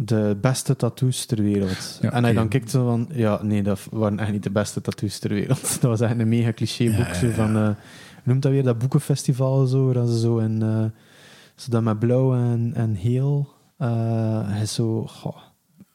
[0.01, 1.97] de beste tattoos ter wereld.
[2.01, 4.81] Ja, en hij dan kijkt zo van, ja, nee, dat waren echt niet de beste
[4.81, 5.61] tattoos ter wereld.
[5.81, 7.05] Dat was echt een mega cliché boek.
[7.07, 7.69] Ja, Zo van, eh,
[8.23, 10.83] noemt dat weer, dat boekenfestival zo, waar ze zo in, eh,
[11.55, 13.87] zo dat met blauw en, en heel, eh,
[14.49, 15.37] hij is zo, goh,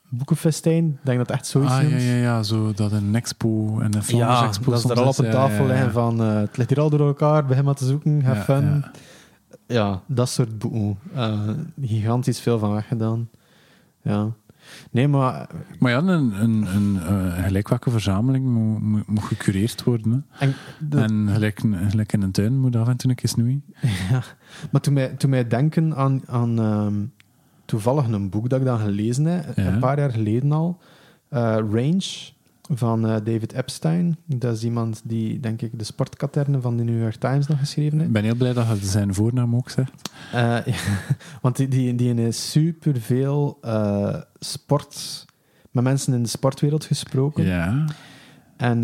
[0.09, 4.03] boekenfestijn, denk dat echt zoiets Ah, ja, ja, ja, zo dat een expo en een
[4.03, 5.19] Flanders Ja, expo dat ze er al op is.
[5.19, 5.67] een Ja, tafel ja, ja.
[5.75, 8.61] liggen van eh, het ligt hier al door elkaar, begin maar te zoeken, have Ja,
[8.61, 8.85] fun.
[9.67, 10.03] ja.
[10.07, 10.99] Dat soort boeken.
[11.15, 11.39] Eh,
[11.83, 13.29] gigantisch veel van weggedaan.
[14.05, 14.33] Ja.
[14.91, 15.49] Nee, maar...
[15.79, 20.27] Maar ja, een, een, een, eh, gelijk welke verzameling moet, moet, moet gecureerd worden.
[20.29, 20.47] hè.
[20.47, 20.55] En,
[20.89, 23.65] de- En gelijk, gelijk in een tuin moet af en toe een keer snoeien.
[24.11, 24.23] ja.
[24.71, 26.95] Maar toen mij, toen mij denken aan, aan ehm,
[27.65, 29.67] toevallig een boek dat ik dan gelezen heb, Ja.
[29.73, 30.79] een paar jaar geleden al,
[31.29, 32.33] eh, Range,
[32.73, 34.17] van eh, David Epstein.
[34.27, 37.93] Dat is iemand die, denk ik, de sportkaterne van de New York Times nog geschreven
[37.93, 38.07] heeft.
[38.07, 40.11] Ik ben heel blij dat je zijn voornaam ook zegt.
[40.33, 40.81] Eh, ja,
[41.41, 45.25] want die, die, die heeft superveel eh sport...
[45.71, 47.45] Met mensen in de sportwereld gesproken.
[47.45, 47.85] Ja.
[48.57, 48.81] En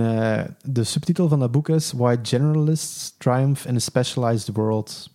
[0.62, 5.10] de subtitel van dat boek is Why Generalists Triumph in a Specialized World.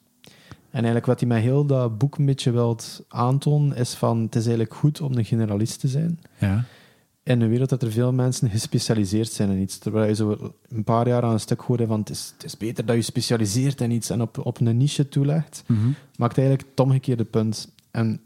[0.75, 4.35] En eigenlijk wat hij met heel dat boek een beetje wilt aantonen, is van het
[4.35, 6.19] is eigenlijk goed om een generalist te zijn.
[6.37, 6.63] Ja.
[7.25, 9.77] In een wereld dat er veel mensen gespecialiseerd zijn in iets.
[9.77, 12.57] Terwijl je zo een paar jaar aan een stuk hoorde van het is, het is
[12.57, 15.87] beter dat je specialiseert in iets en op, op een niche toelegt Mhm.
[16.17, 17.71] maakt eigenlijk het omgekeerde punt.
[17.91, 18.21] En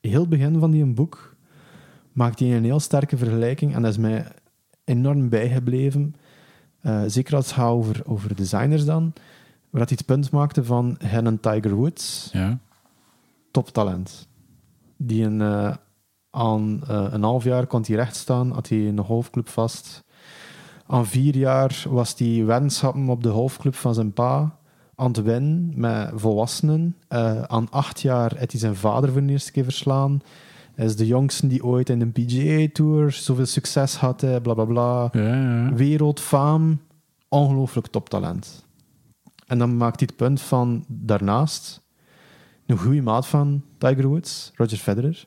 [0.00, 1.34] heel het begin van die een boek
[2.12, 4.26] maakt hij een heel sterke vergelijking en dat is mij
[4.84, 6.14] enorm bijgebleven.
[6.80, 9.12] Eh, zeker als het gaat over, over designers dan,
[9.70, 12.58] waar hij het punt maakte van hen een Tiger Woods, Ja.
[13.50, 14.28] toptalent.
[14.96, 15.74] Die een, eh,
[16.30, 20.04] aan eh, een half jaar kon hij recht staan, had hij een golfclub vast.
[20.86, 24.58] Aan vier jaar was hij weddenschappen op de golfclub van zijn pa
[24.94, 26.96] aan het winnen met volwassenen.
[27.08, 30.20] Eh, aan acht jaar heeft hij zijn vader voor de eerste keer verslaan.
[30.74, 35.08] Hij is de jongste die ooit in de PGA-tour zoveel succes had, bla bla bla.
[35.12, 35.72] Ja, ja.
[35.72, 36.80] Wereldfaam,
[37.28, 38.66] ongelooflijk toptalent.
[39.46, 41.82] En dan maakt hij het punt van daarnaast
[42.66, 45.26] een goede maat van Tiger Woods, Roger Federer,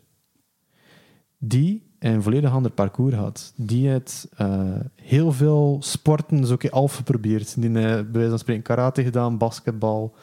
[1.43, 3.53] die een volledig ander parcours had.
[3.55, 4.63] Die heeft eh,
[4.95, 7.61] heel veel sporten zo keer half geprobeerd.
[7.61, 10.15] Die heeft bij wijze van spreken karate gedaan, basketbal.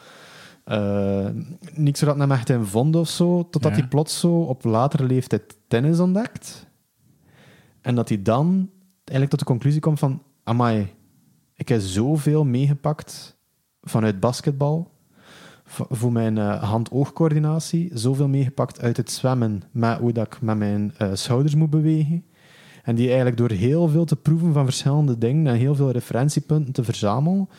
[0.63, 1.27] Eh,
[1.73, 3.77] niks wat hem echt in vond of zo, totdat Ja.
[3.79, 6.67] hij plots zo op latere leeftijd tennis ontdekt.
[7.81, 10.21] En dat hij dan eigenlijk tot de conclusie komt van...
[10.43, 10.93] Amai,
[11.53, 13.37] ik heb zoveel meegepakt
[13.81, 14.91] vanuit basketbal
[15.69, 17.89] voor mijn eh, hand-oogcoördinatie.
[17.93, 22.23] Zoveel meegepakt uit het zwemmen met hoe dat ik met mijn eh, schouders moet bewegen.
[22.83, 26.73] En die eigenlijk door heel veel te proeven van verschillende dingen en heel veel referentiepunten
[26.73, 27.49] te verzamelen,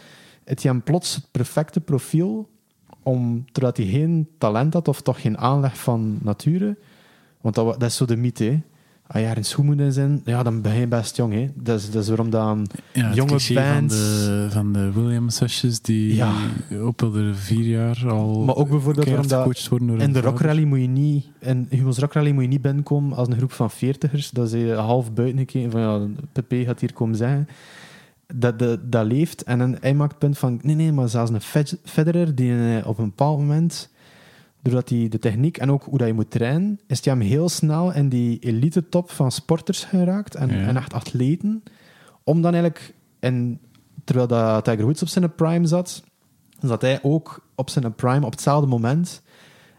[0.45, 2.49] heeft hij hem plots het perfecte profiel
[3.03, 6.77] om, terwijl hij geen talent had of toch geen aanleg van nature,
[7.41, 8.61] want dat, dat is zo de mythe, hè.
[9.13, 11.33] Als je in schoenen zijn, ja, dan ben je best jong.
[11.33, 11.51] Hè.
[11.55, 13.95] Dat, is, dat is waarom dan Ja, jonge cliché van bands...
[13.95, 16.33] de, van de Williams-zusjes die Ja.
[16.85, 20.21] op de vier jaar al Maar ook bijvoorbeeld waarom dat gecoacht worden door In de
[20.21, 21.27] rockrally moet je niet...
[21.39, 24.31] In Humo's rockrally moet je niet binnenkomen als een groep van veertigers.
[24.31, 26.01] Dat ze half buiten gekeken van, ja,
[26.33, 27.49] Pepe gaat hier komen zeggen.
[28.35, 29.43] Dat, dat, dat leeft.
[29.43, 32.53] En dan, hij maakt het punt van, nee, nee, maar zelfs een Fed- Federer, die
[32.53, 33.89] eh, op een bepaald moment,
[34.63, 37.49] doordat hij de techniek en ook hoe dat je moet trainen, is hij hem heel
[37.49, 40.67] snel in die elite top van sporters geraakt en, Ja.
[40.67, 41.63] en echt atleten.
[42.25, 43.59] Om dan eigenlijk, in,
[44.05, 46.03] terwijl dat Tiger Woods op zijn prime zat,
[46.61, 49.23] zat hij ook op zijn prime op hetzelfde moment.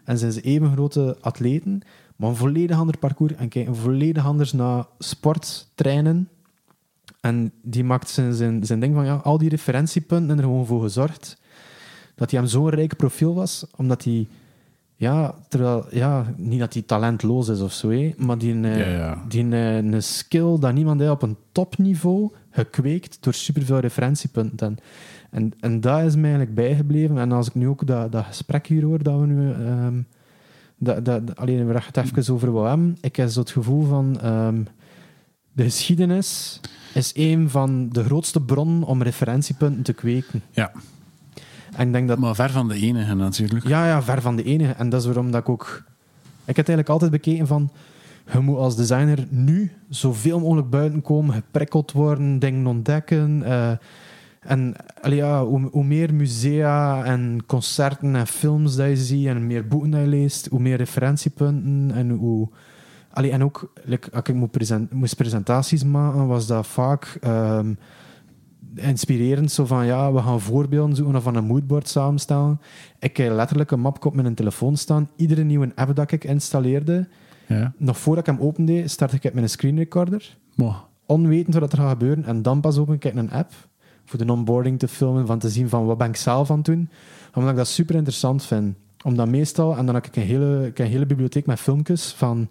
[0.03, 1.81] En zijn ze even grote atleten,
[2.15, 6.29] maar een volledig ander parcours en kijken volledig anders naar sport, trainen.
[7.21, 10.65] En die maakt zijn, zijn, zijn ding van, ja, al die referentiepunten en er gewoon
[10.65, 11.39] voor gezorgd
[12.15, 14.27] dat hij hem zo'n rijk profiel was, omdat hij
[15.01, 19.23] Ja, terwijl, ja, niet dat hij talentloos is of zo, maar die, een, Ja, ja.
[19.27, 24.67] die een, een skill dat niemand heeft op een topniveau gekweekt door superveel referentiepunten.
[24.67, 24.77] En,
[25.29, 27.17] en, en dat is mij eigenlijk bijgebleven.
[27.17, 29.51] En als ik nu ook dat, dat gesprek hier hoor, dat we nu...
[29.51, 30.01] ehm,
[30.77, 32.97] dat, dat, alleen we het even over wat hebben.
[33.01, 34.19] Ik heb zo het gevoel van...
[34.19, 34.63] ehm,
[35.51, 36.59] de geschiedenis
[36.93, 40.41] is een van de grootste bronnen om referentiepunten te kweken.
[40.51, 40.71] Ja,
[41.75, 43.67] En ik denk dat maar ver van de enige natuurlijk.
[43.67, 44.71] ja, ja, ver van de enige.
[44.71, 45.83] En dat is waarom dat ik ook...
[46.45, 47.69] Ik heb eigenlijk altijd bekeken van...
[48.33, 53.43] Je moet als designer nu zoveel mogelijk buiten komen, geprikkeld worden, dingen ontdekken.
[53.43, 53.71] eh,
[54.39, 59.35] en allee, ja, hoe, hoe meer musea en concerten en films dat je ziet en
[59.37, 62.49] hoe meer boeken dat je leest, hoe meer referentiepunten en hoe...
[63.13, 67.17] Allee, en ook, like, als ik moet present- moest presentaties maken, was dat vaak...
[67.21, 67.73] ehm,
[68.75, 69.51] inspirerend.
[69.51, 72.61] Zo van, ja, we gaan voorbeelden zoeken of van een moodboard samenstellen.
[72.99, 75.09] Ik heb letterlijk een mapje op mijn telefoon staan.
[75.15, 77.07] Iedere nieuwe app dat ik installeerde,
[77.47, 80.37] Ja, nog voordat ik hem opende, start ik met een screen recorder.
[81.05, 82.25] Onwetend wat er gaat gebeuren.
[82.25, 83.51] En dan pas open ik een app
[84.05, 86.65] voor de onboarding te filmen, van te zien van wat ben ik zelf aan het
[86.65, 86.89] doen.
[87.33, 88.75] Omdat ik dat super interessant vind.
[89.03, 92.13] Omdat meestal, en dan heb ik een hele, ik heb een hele bibliotheek met filmpjes
[92.13, 92.47] van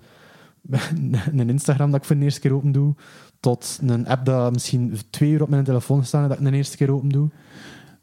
[1.33, 2.95] een Instagram dat ik voor de eerste keer open doe,
[3.41, 6.57] tot een app dat misschien twee uur op mijn telefoon staat en dat ik de
[6.57, 7.29] eerste keer open doe.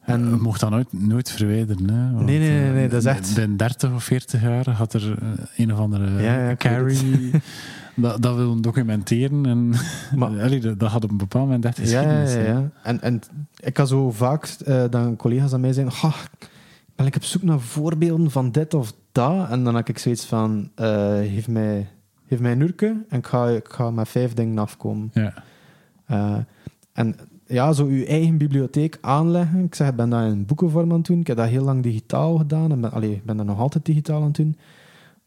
[0.01, 1.89] En je mocht dat nooit, nooit verwijderen.
[1.89, 2.11] Hè?
[2.13, 4.93] Want, Nee, nee, nee, eh, nee, dat is echt- Binnen 30 of 40 jaar had
[4.93, 5.27] er eh,
[5.57, 7.31] een of andere Ja, ja, carry
[7.95, 9.45] dat, dat wil documenteren.
[9.45, 9.69] En,
[10.19, 12.33] Maar- Allee, dat, dat had op een bepaald moment echt Ja, ja, geschiedenis.
[12.33, 12.39] ja.
[12.53, 12.59] hè.
[12.59, 12.69] ja.
[12.83, 13.21] En, en
[13.59, 16.15] ik kan zo vaak uh, dan collega's aan mij zeggen: "Goh,
[16.95, 19.49] ben ik op zoek naar voorbeelden van dit of dat.
[19.49, 20.87] En dan heb ik zoiets van: uh,
[21.17, 21.87] geef, mij,
[22.27, 25.09] geef mij een en ik ga, ik ga met vijf dingen afkomen.
[25.13, 25.33] Ja.
[26.11, 26.37] Uh,
[26.93, 27.15] en
[27.47, 29.63] ja, zo uw eigen bibliotheek aanleggen.
[29.63, 31.19] Ik zeg, ik ben dat in boekenvorm aan het doen.
[31.19, 32.71] Ik heb dat heel lang digitaal gedaan.
[32.71, 34.57] En ben, allee, ik ben dat nog altijd digitaal aan het doen.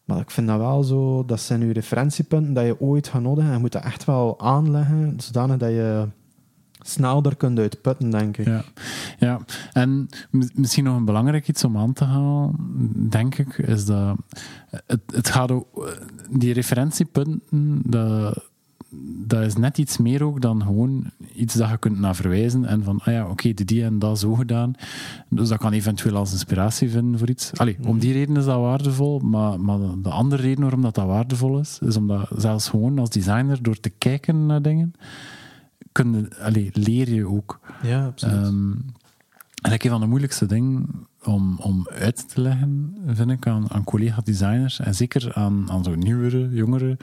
[0.04, 3.44] Maar ik vind dat wel zo, dat zijn uw referentiepunten dat je ooit gaat nodig.
[3.44, 6.06] En je moet dat echt wel aanleggen, zodanig dat je
[6.82, 8.46] snel er kunt uitputten, denk ik.
[8.46, 8.64] Ja,
[9.18, 9.40] ja.
[9.72, 10.08] en
[10.54, 12.54] misschien nog een belangrijk iets om aan te halen,
[13.10, 14.16] denk ik, is dat
[14.86, 15.98] het, het gaat ook,
[16.30, 18.50] die referentiepunten, dat,
[19.26, 22.84] dat is net iets meer ook dan gewoon iets dat je kunt naar verwijzen en
[22.84, 24.74] van, ah ja, oké, okay, die en dat zo gedaan.
[25.28, 27.52] Dus dat kan eventueel als inspiratie vinden voor iets.
[27.56, 31.06] Allee, om die reden is dat waardevol, maar, maar de andere reden waarom dat, dat
[31.06, 34.94] waardevol is, is omdat zelfs gewoon als designer, door te kijken naar dingen,
[35.92, 37.60] kun je, allee, leer je ook.
[37.82, 38.46] Ja, absoluut.
[38.46, 38.84] Um,
[39.62, 40.86] en een van de moeilijkste dingen
[41.24, 45.94] om, om uit te leggen, vind ik, aan, aan collega-designers, en zeker aan, aan zo
[45.94, 46.96] nieuwere, jongere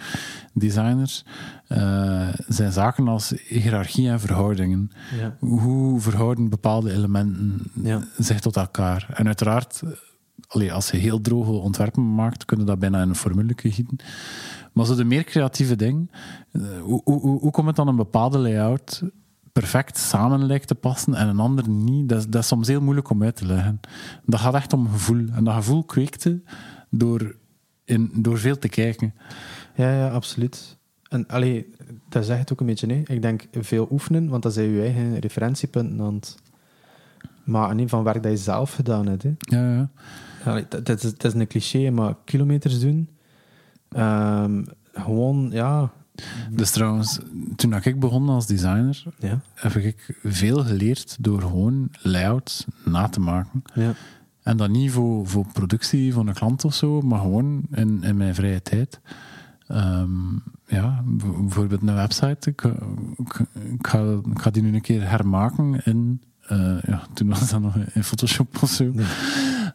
[0.54, 1.26] designers,
[1.70, 4.92] uh, zijn zaken als hiërarchie en verhoudingen.
[5.20, 5.36] Ja.
[5.40, 8.04] Hoe verhouden bepaalde elementen Ja.
[8.18, 9.08] zich tot elkaar?
[9.14, 9.82] En uiteraard,
[10.48, 13.98] allee, als je heel droge ontwerpen maakt, kun je dat bijna in een formule gieten.
[14.74, 16.12] Maar zo de meer creatieve ding,
[16.52, 19.04] uh, hoe, hoe, hoe komt het dan een bepaalde layout
[19.60, 22.82] perfect samen lijkt te passen en een ander niet, dat is, dat is soms heel
[22.82, 23.80] moeilijk om uit te leggen.
[24.26, 25.26] Dat gaat echt om gevoel.
[25.32, 26.42] En dat gevoel kweekte
[26.90, 27.36] door,
[27.86, 29.14] in, door veel te kijken.
[29.76, 30.78] Ja, ja, absoluut.
[31.10, 31.74] En allee,
[32.10, 32.88] dat zegt het ook een beetje.
[32.88, 33.02] Hè.
[33.14, 36.38] Ik denk veel oefenen, want dat zijn je eigen referentiepunten aan het
[37.44, 39.24] maar niet van werk dat je zelf gedaan hebt.
[39.24, 39.34] Hè.
[39.38, 39.90] Ja, ja.
[40.44, 43.10] Allee, dat, is, dat is een cliché, maar kilometers doen.
[43.98, 45.92] Um, gewoon, ja.
[46.52, 47.20] Dus trouwens,
[47.56, 49.40] toen ik begon als designer, ja.
[49.54, 53.64] heb ik veel geleerd door gewoon layouts na te maken.
[53.74, 53.94] Ja.
[54.42, 58.18] En dat niet voor, voor productie van een klant of zo, maar gewoon in, in
[58.18, 59.00] mijn vrije tijd.
[59.72, 62.50] Um, ja, bijvoorbeeld een website.
[62.50, 62.62] Ik,
[63.18, 63.40] ik,
[63.80, 66.22] ik, ga, ik ga die nu een keer hermaken in.
[66.52, 68.92] Uh, ja, toen was dat nog in Photoshop of zo.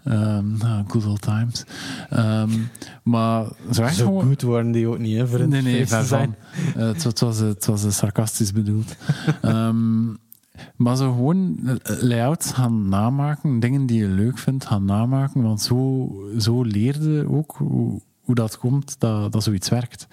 [0.05, 1.65] Um, nou, good old times.
[2.13, 2.71] Um,
[3.03, 6.37] maar zo, echt zo goed waren die ook niet, hè, voor een Nee, nee, zijn.
[6.77, 8.97] Uh, het, het, was, het was sarcastisch bedoeld.
[9.43, 10.19] um,
[10.77, 16.11] maar zo gewoon layouts gaan namaken, dingen die je leuk vindt gaan namaken, want zo,
[16.39, 20.07] zo leerde ook hoe, hoe dat komt dat, dat zoiets werkt.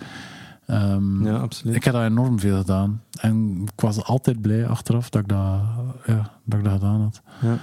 [0.68, 1.76] Um, ja, absoluut.
[1.76, 3.02] Ik heb dat enorm veel gedaan.
[3.20, 5.62] En ik was altijd blij achteraf dat ik dat,
[6.06, 7.22] ja, dat, ik dat gedaan had.
[7.42, 7.58] Ja.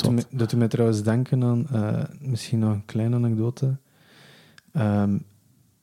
[0.00, 3.76] Dat, doet me, dat doet me trouwens denken aan, uh, misschien nog een kleine anekdote.
[4.72, 5.24] Um,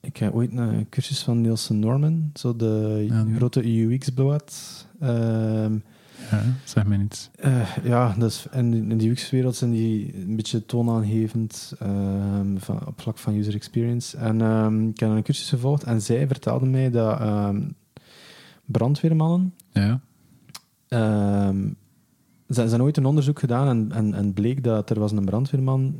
[0.00, 4.86] ik heb ooit een cursus van Nielsen Norman, zo de ja, grote UX-blad.
[5.02, 5.82] Um,
[6.30, 7.30] ja, zeg mij niets.
[7.44, 13.00] Uh, ja, dus in, in de UX-wereld zijn die een beetje toonaangevend um, van, op
[13.00, 14.16] vlak van user experience.
[14.16, 17.20] En um, ik heb een cursus gevolgd en zij vertelde mij dat
[18.64, 19.54] brandweermannen.
[19.72, 20.00] Ja.
[22.54, 25.94] Ze, hebben ooit een onderzoek gedaan en, en, en bleek dat er was een brandweerman.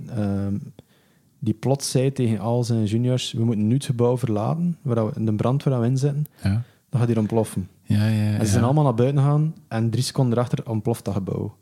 [1.39, 5.25] die plots zei tegen al zijn juniors, we moeten nu het gebouw verlaten, waar we,
[5.25, 6.63] de brand waar we in zitten, Ja.
[6.89, 7.69] dan gaat hier ontploffen.
[7.83, 11.15] Ja, ja, En ze zijn allemaal naar buiten gegaan en drie seconden erachter ontploft dat
[11.15, 11.55] gebouw.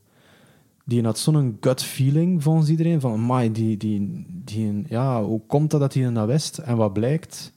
[0.84, 5.70] Die had zo'n gut feeling, volgens iedereen, van amai, die, die, die, ja, hoe komt
[5.70, 6.58] dat dat hij dat wist?
[6.58, 7.52] En wat blijkt?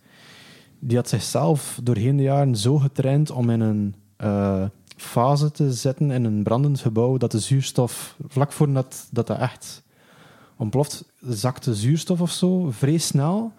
[0.79, 4.63] Die had zichzelf doorheen de jaren zo getraind om in een eh,
[4.97, 9.83] fase te zetten in een brandend gebouw, dat de zuurstof, vlak voordat dat, dat echt
[10.55, 13.51] ontploft, zakte zuurstof of zo, vrij snel.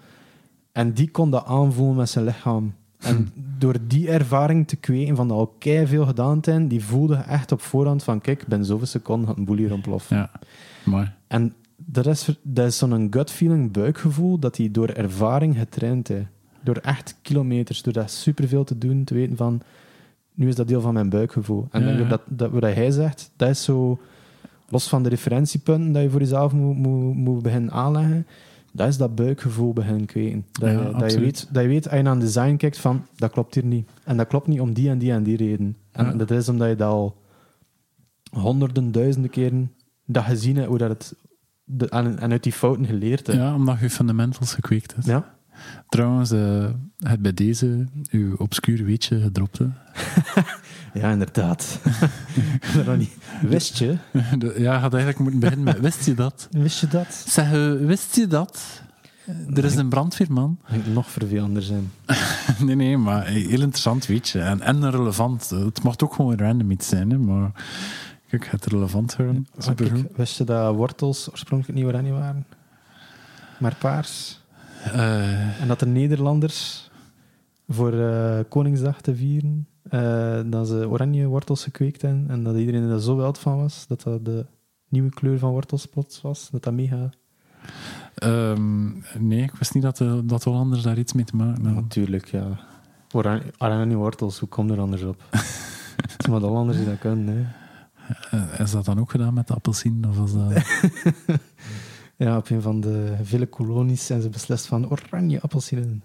[0.73, 2.75] En die kon dat aanvoelen met zijn lichaam.
[2.99, 5.55] En door die ervaring te kweken van dat al
[5.87, 9.37] veel gedaan te hebben, die voelde echt op voorhand van kijk, ben zoveel seconden gaat
[9.37, 10.17] een boel hier ontploffen.
[10.17, 10.31] Ja,
[10.85, 11.13] mooi.
[11.27, 16.27] En dat is, dat is zo'n gut feeling, buikgevoel, dat hij door ervaring getraind heeft.
[16.61, 19.63] Door echt kilometers, door dat superveel te doen, te weten van,
[20.35, 21.67] nu is dat deel van mijn buikgevoel.
[21.71, 24.01] En Ja, denk dat, dat wat hij zegt, dat is zo,
[24.69, 28.27] los van de referentiepunten dat je voor jezelf moet, moet, moet beginnen aanleggen,
[28.73, 30.47] dat is dat buikgevoel beginnen kweken.
[30.53, 32.79] Dat, Ja, je, dat, je weet, dat je weet, als je naar een design kijkt,
[32.79, 33.89] van, dat klopt hier niet.
[34.05, 35.77] En dat klopt niet om die en die en die reden.
[35.93, 36.13] En Ja.
[36.13, 37.17] dat is omdat je dat al
[38.31, 39.73] honderden, duizenden keren
[40.07, 41.15] dat gezien hebt, hoe dat het...
[41.67, 43.39] De, en, en uit die fouten geleerd hebt.
[43.39, 45.07] Ja, omdat je fundamentals gekweekt hebt.
[45.07, 45.35] Ja.
[45.89, 46.65] Trouwens, eh,
[46.99, 49.59] het bij deze uw obscuur weetje gedropt.
[49.59, 49.67] hè.
[50.95, 51.81] Ja, inderdaad.
[53.43, 53.97] Wist je?
[54.39, 56.49] Ja, je had eigenlijk moeten beginnen met wist je dat?
[56.67, 57.25] Wist je dat?
[57.27, 58.83] Zeg, eh, wist je dat?
[59.55, 60.59] Er is een brandweerman.
[60.93, 61.93] Nog vervelender zijn.
[62.59, 64.41] Nee, nee, maar heel interessant weetje.
[64.41, 65.51] En, en relevant.
[65.51, 67.51] Het mag ook gewoon random iets zijn, hè, maar
[68.29, 69.47] kijk, het relevant houden.
[70.17, 72.47] Wist je dat wortels oorspronkelijk niet oranje waren?
[73.59, 74.41] Maar paars.
[74.93, 76.91] Eh, En dat de Nederlanders
[77.69, 82.83] voor eh, Koningsdag te vieren, eh, dat ze oranje wortels gekweekt hebben en dat iedereen
[82.91, 84.47] er zo wild van was, dat dat de
[84.89, 87.11] nieuwe kleur van wortels plots was, dat dat mega...
[88.15, 88.87] ehm,
[89.19, 91.83] nee, ik wist niet dat de, dat de Hollanders daar iets mee te maken hadden.
[91.83, 92.59] Natuurlijk, ja.
[93.13, 95.23] Oranje, oranje wortels, hoe kom je er anders op?
[96.03, 98.63] Het is maar de Hollanders die dat kunnen, hè.
[98.63, 100.05] Is dat dan ook gedaan met de appelsien?
[100.09, 100.53] Of was dat...
[102.17, 106.03] Ja, op een van de vele kolonies zijn ze beslist van oranje appelsinen.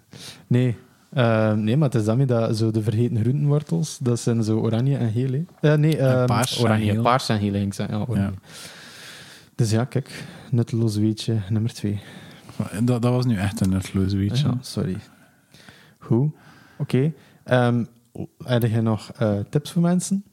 [0.48, 0.78] Nee,
[1.10, 4.98] eh, nee maar het is daarmee dat zo de vergeten groentenwortels, dat zijn zo oranje
[4.98, 5.32] en geel.
[5.32, 5.72] hè.
[5.72, 7.02] Eh, nee, eh, paars en oranje, geel.
[7.02, 7.98] paars en geel, ging ik zeggen.
[7.98, 8.32] Ja, oranje.
[8.32, 8.50] Ja.
[9.56, 12.00] Dus ja, kijk, nutteloos weetje nummer twee.
[12.84, 14.48] dat, dat was nu echt een nutteloos weetje.
[14.48, 14.98] Ja, sorry.
[16.00, 16.32] Goed,
[16.78, 17.14] oké.
[17.44, 17.84] Ehm,
[18.44, 20.24] heb je nog eh, tips voor mensen?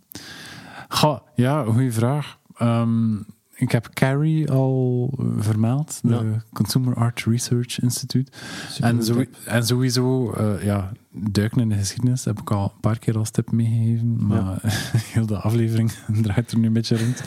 [0.89, 2.39] Goh, ja, goede vraag.
[2.57, 3.17] Ehm,
[3.57, 6.43] ik heb Carrie al eh, vermeld, de Ja.
[6.53, 8.33] Consumer Art Research Institute.
[8.81, 9.25] En, zo,
[9.61, 13.53] sowieso, eh, ja, duiken in de geschiedenis heb ik al een paar keer als tip
[13.53, 14.59] meegegeven, maar
[15.13, 15.93] heel de aflevering
[16.23, 17.23] draait er nu een beetje rond.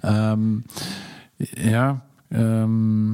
[0.00, 0.58] Ehm,
[1.70, 3.10] ja, ehm,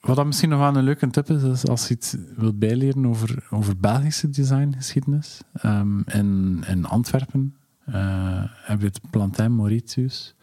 [0.00, 3.06] wat dat misschien nog wel een leuke tip is, is als je iets wilt bijleren
[3.06, 5.40] over, over Belgische designgeschiedenis.
[5.52, 10.34] Ehm in, in Antwerpen eh, heb je het Plantijn Mauritius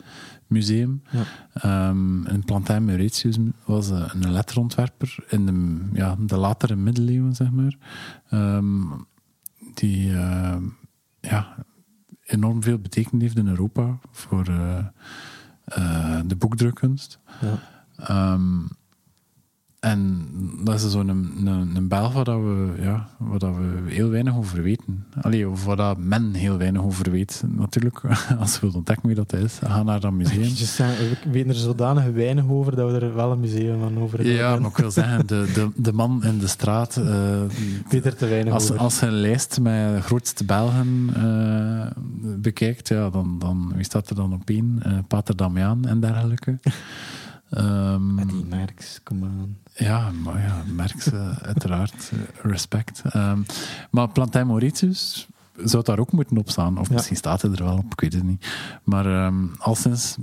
[0.47, 1.01] Museum.
[1.09, 1.23] Ja.
[1.53, 2.43] Ehm, en
[2.85, 7.77] Mauritius was eh, een letterontwerper in de, ja, de latere middeleeuwen, zeg maar.
[8.29, 8.81] Ehm,
[9.73, 10.63] die ehm,
[11.19, 11.55] ja,
[12.23, 14.85] enorm veel betekend heeft in Europa voor eh,
[15.65, 17.19] eh, de boekdrukkunst.
[17.41, 17.59] Ja.
[19.79, 20.27] En
[20.63, 24.09] dat is zo'n een, een, een Belg waar, dat we, ja, waar dat we heel
[24.09, 25.05] weinig over weten.
[25.21, 27.43] Allee, of waar dat men heel weinig over weet.
[27.47, 28.01] Natuurlijk,
[28.39, 30.43] als je wilt ontdekken wie dat is, ga naar dat museum.
[30.77, 30.87] Ja,
[31.23, 34.41] we weten er zodanig weinig over dat we er wel een museum van over Ja,
[34.43, 34.61] hebben.
[34.61, 36.95] maar ik wil zeggen, de, de, de man in de straat.
[37.89, 38.77] weet er te weinig als, over.
[38.77, 41.87] als je een lijst met de grootste Belgen eh,
[42.41, 44.79] bekijkt, ja, dan, dan wie staat er dan op één?
[44.83, 46.59] Eh, Pater Damiaan en dergelijke.
[47.49, 49.57] Ehm, Met die merks, kom aan.
[49.79, 52.11] Ja, maar ja, merk ze uiteraard.
[52.13, 52.19] eh,
[52.51, 53.01] Respect.
[53.05, 53.39] Ehm,
[53.91, 55.27] maar Plantijn Mauritius
[55.63, 56.77] zou daar ook moeten op staan.
[56.79, 56.93] Of Ja.
[56.93, 58.47] misschien staat hij er wel op, ik weet het niet.
[58.83, 60.17] Maar ehm al sinds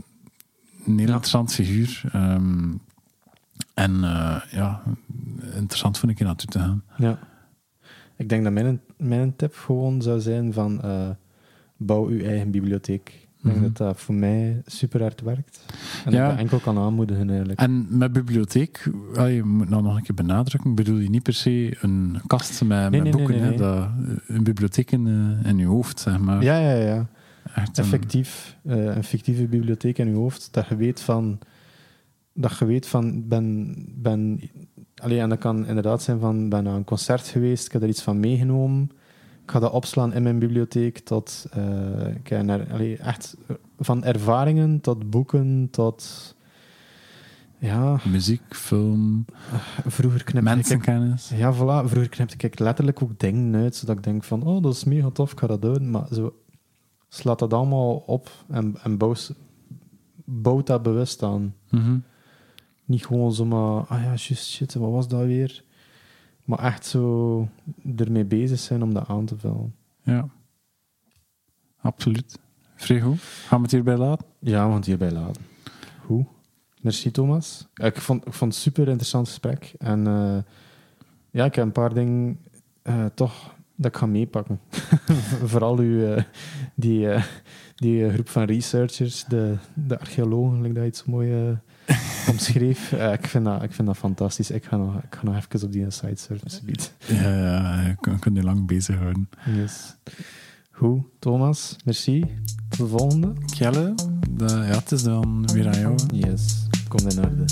[0.87, 1.13] een heel Ja.
[1.13, 2.03] interessant figuur.
[2.13, 2.73] ehm,
[3.75, 4.83] en eh, ja,
[5.55, 6.83] interessant vind ik naartoe te gaan.
[6.97, 7.19] Ja.
[8.17, 11.09] Ik denk dat mijn, mijn tip gewoon zou zijn van eh,
[11.77, 13.26] bouw uw eigen bibliotheek.
[13.47, 13.73] Ik denk Mhm.
[13.75, 15.65] dat dat voor mij super hard werkt.
[16.05, 16.23] En Ja.
[16.25, 17.61] dat ik enkel kan aanmoedigen eigenlijk.
[17.61, 21.33] En met bibliotheek, ah, je moet nou nog een keer benadrukken, bedoel je niet per
[21.35, 23.41] se een kast met, Nee, met nee, boeken.
[23.41, 23.89] nee, hè, Dat,
[24.27, 25.07] een bibliotheek in,
[25.43, 26.43] eh, in je hoofd, zeg maar.
[26.43, 27.07] ja, ja, ja.
[27.55, 28.57] Echt een- Effectief.
[28.65, 30.49] eh, een fictieve bibliotheek in je hoofd.
[30.53, 31.39] Dat je weet van...
[32.35, 33.29] Dat je weet van...
[33.29, 34.41] Ben, ben,
[34.97, 36.49] allee, en dat kan inderdaad zijn van...
[36.49, 37.67] Ben naar een concert geweest.
[37.67, 38.91] Ik heb er iets van meegenomen.
[39.47, 40.99] Ik ga dat opslaan in mijn bibliotheek.
[40.99, 41.47] Tot...
[42.17, 43.37] ik heb naar, allee, echt
[43.79, 46.35] van ervaringen tot boeken tot...
[47.59, 49.25] Ja, Muziek, film,
[49.87, 50.55] vroeger knipte ik...
[50.55, 51.29] mensenkennis.
[51.29, 51.89] Ja, voilà.
[51.89, 55.11] Vroeger knipte ik letterlijk ook dingen uit, zodat ik denk van, oh, dat is mega
[55.11, 55.91] tof, ik ga dat doen.
[55.91, 56.35] Maar zo
[57.09, 59.35] slaat dat allemaal op en, en bouwt,
[60.25, 61.55] bouwt dat bewust aan.
[61.71, 61.99] Mhm.
[62.85, 65.65] Niet gewoon zomaar, ah ja, juist, shit, wat was dat weer?
[66.47, 67.49] Maar echt zo
[67.97, 69.75] ermee bezig zijn om dat aan te vullen.
[70.03, 70.29] Ja.
[71.81, 72.39] Absoluut.
[72.75, 73.21] Vrij goed.
[73.21, 74.27] Gaan we het hierbij laten?
[74.39, 75.43] Ja, want hierbij laten.
[76.05, 76.27] Goed.
[76.81, 77.67] Merci, Thomas.
[77.75, 79.75] Ik vond, ik vond het een super interessant gesprek.
[79.79, 80.39] En eh,
[81.31, 82.41] ja, ik heb een paar dingen
[82.83, 84.61] eh, toch dat ik ga meepakken.
[85.53, 86.23] Vooral uw, eh,
[86.75, 87.09] die,
[87.75, 91.59] die groep van researchers, de, de archeologen, like dat je het zo mooi
[92.31, 92.93] omschreef.
[92.93, 94.51] Eh, ik, vind dat, ik vind dat fantastisch.
[94.51, 96.51] Ik ga nog, ik ga nog even op die site surfen.
[96.51, 96.93] subiet.
[97.07, 97.81] Ja, ja.
[97.81, 99.29] Ik kan, kan je lang bezighouden.
[99.45, 99.97] Yes.
[100.71, 101.77] Goed, Thomas.
[101.85, 102.25] Merci.
[102.69, 103.33] Tot de volgende.
[103.47, 103.95] Kjelle,
[104.31, 105.95] de, ja, het is dan weer aan jou.
[106.13, 106.67] Yes.
[106.89, 107.45] Kom in orde.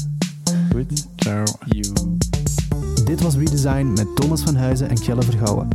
[0.72, 1.06] Goed.
[1.16, 1.44] Ciao.
[1.66, 1.92] You.
[3.04, 5.68] Dit was Redesign met Thomas van Huizen en Kjelle Vergouwen.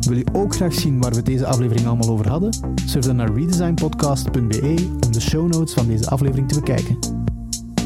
[0.00, 2.54] Wil je ook graag zien waar we deze aflevering allemaal over hadden?
[2.84, 7.19] Surf dan naar redesignpodcast.be om de show notes van deze aflevering te bekijken.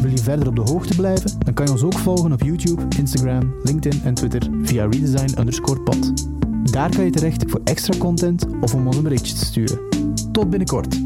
[0.01, 1.31] Wil je verder op de hoogte blijven?
[1.39, 5.81] Dan kan je ons ook volgen op YouTube, Instagram, LinkedIn en Twitter via redesign underscore
[5.81, 6.13] pod.
[6.73, 9.79] Daar kan je terecht voor extra content of om ons een berichtje te sturen.
[10.33, 11.04] Tot binnenkort!